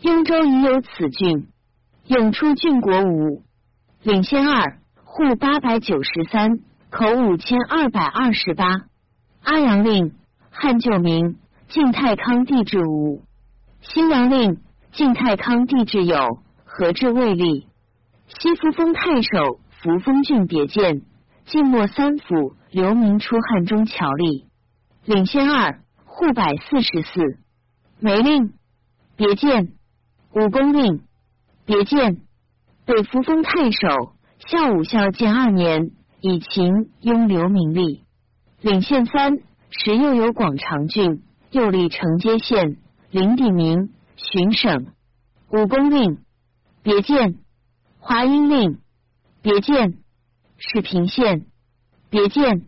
[0.00, 1.46] 雍州已有此郡，
[2.08, 3.44] 永出郡国五，
[4.02, 6.58] 领先二户八百九十三，
[6.90, 8.86] 口五千二百二十八。
[9.44, 10.14] 阿阳令
[10.50, 11.36] 汉旧名，
[11.68, 13.22] 晋太康帝制五，
[13.80, 14.58] 新阳令
[14.90, 16.40] 晋太康帝制有。
[16.64, 17.68] 何至未立？
[18.26, 21.02] 西扶风太守扶风郡别建，
[21.46, 24.47] 晋末三府留名出汉中侨吏，
[25.04, 27.38] 领先二户百四十四。
[28.00, 28.54] 梅令
[29.16, 29.72] 别见，
[30.32, 31.02] 武功令
[31.66, 32.20] 别见，
[32.84, 35.90] 北扶风太守孝武孝建二年，
[36.20, 38.04] 以秦雍留名立，
[38.60, 39.38] 领县三
[39.70, 42.76] 时又有广长郡，又立承接县，
[43.10, 44.86] 领地名巡省。
[45.50, 46.18] 武功令。
[46.80, 47.34] 别见，
[47.98, 48.78] 华阴令；
[49.42, 49.98] 别见，
[50.56, 51.44] 是平县；
[52.08, 52.62] 别见，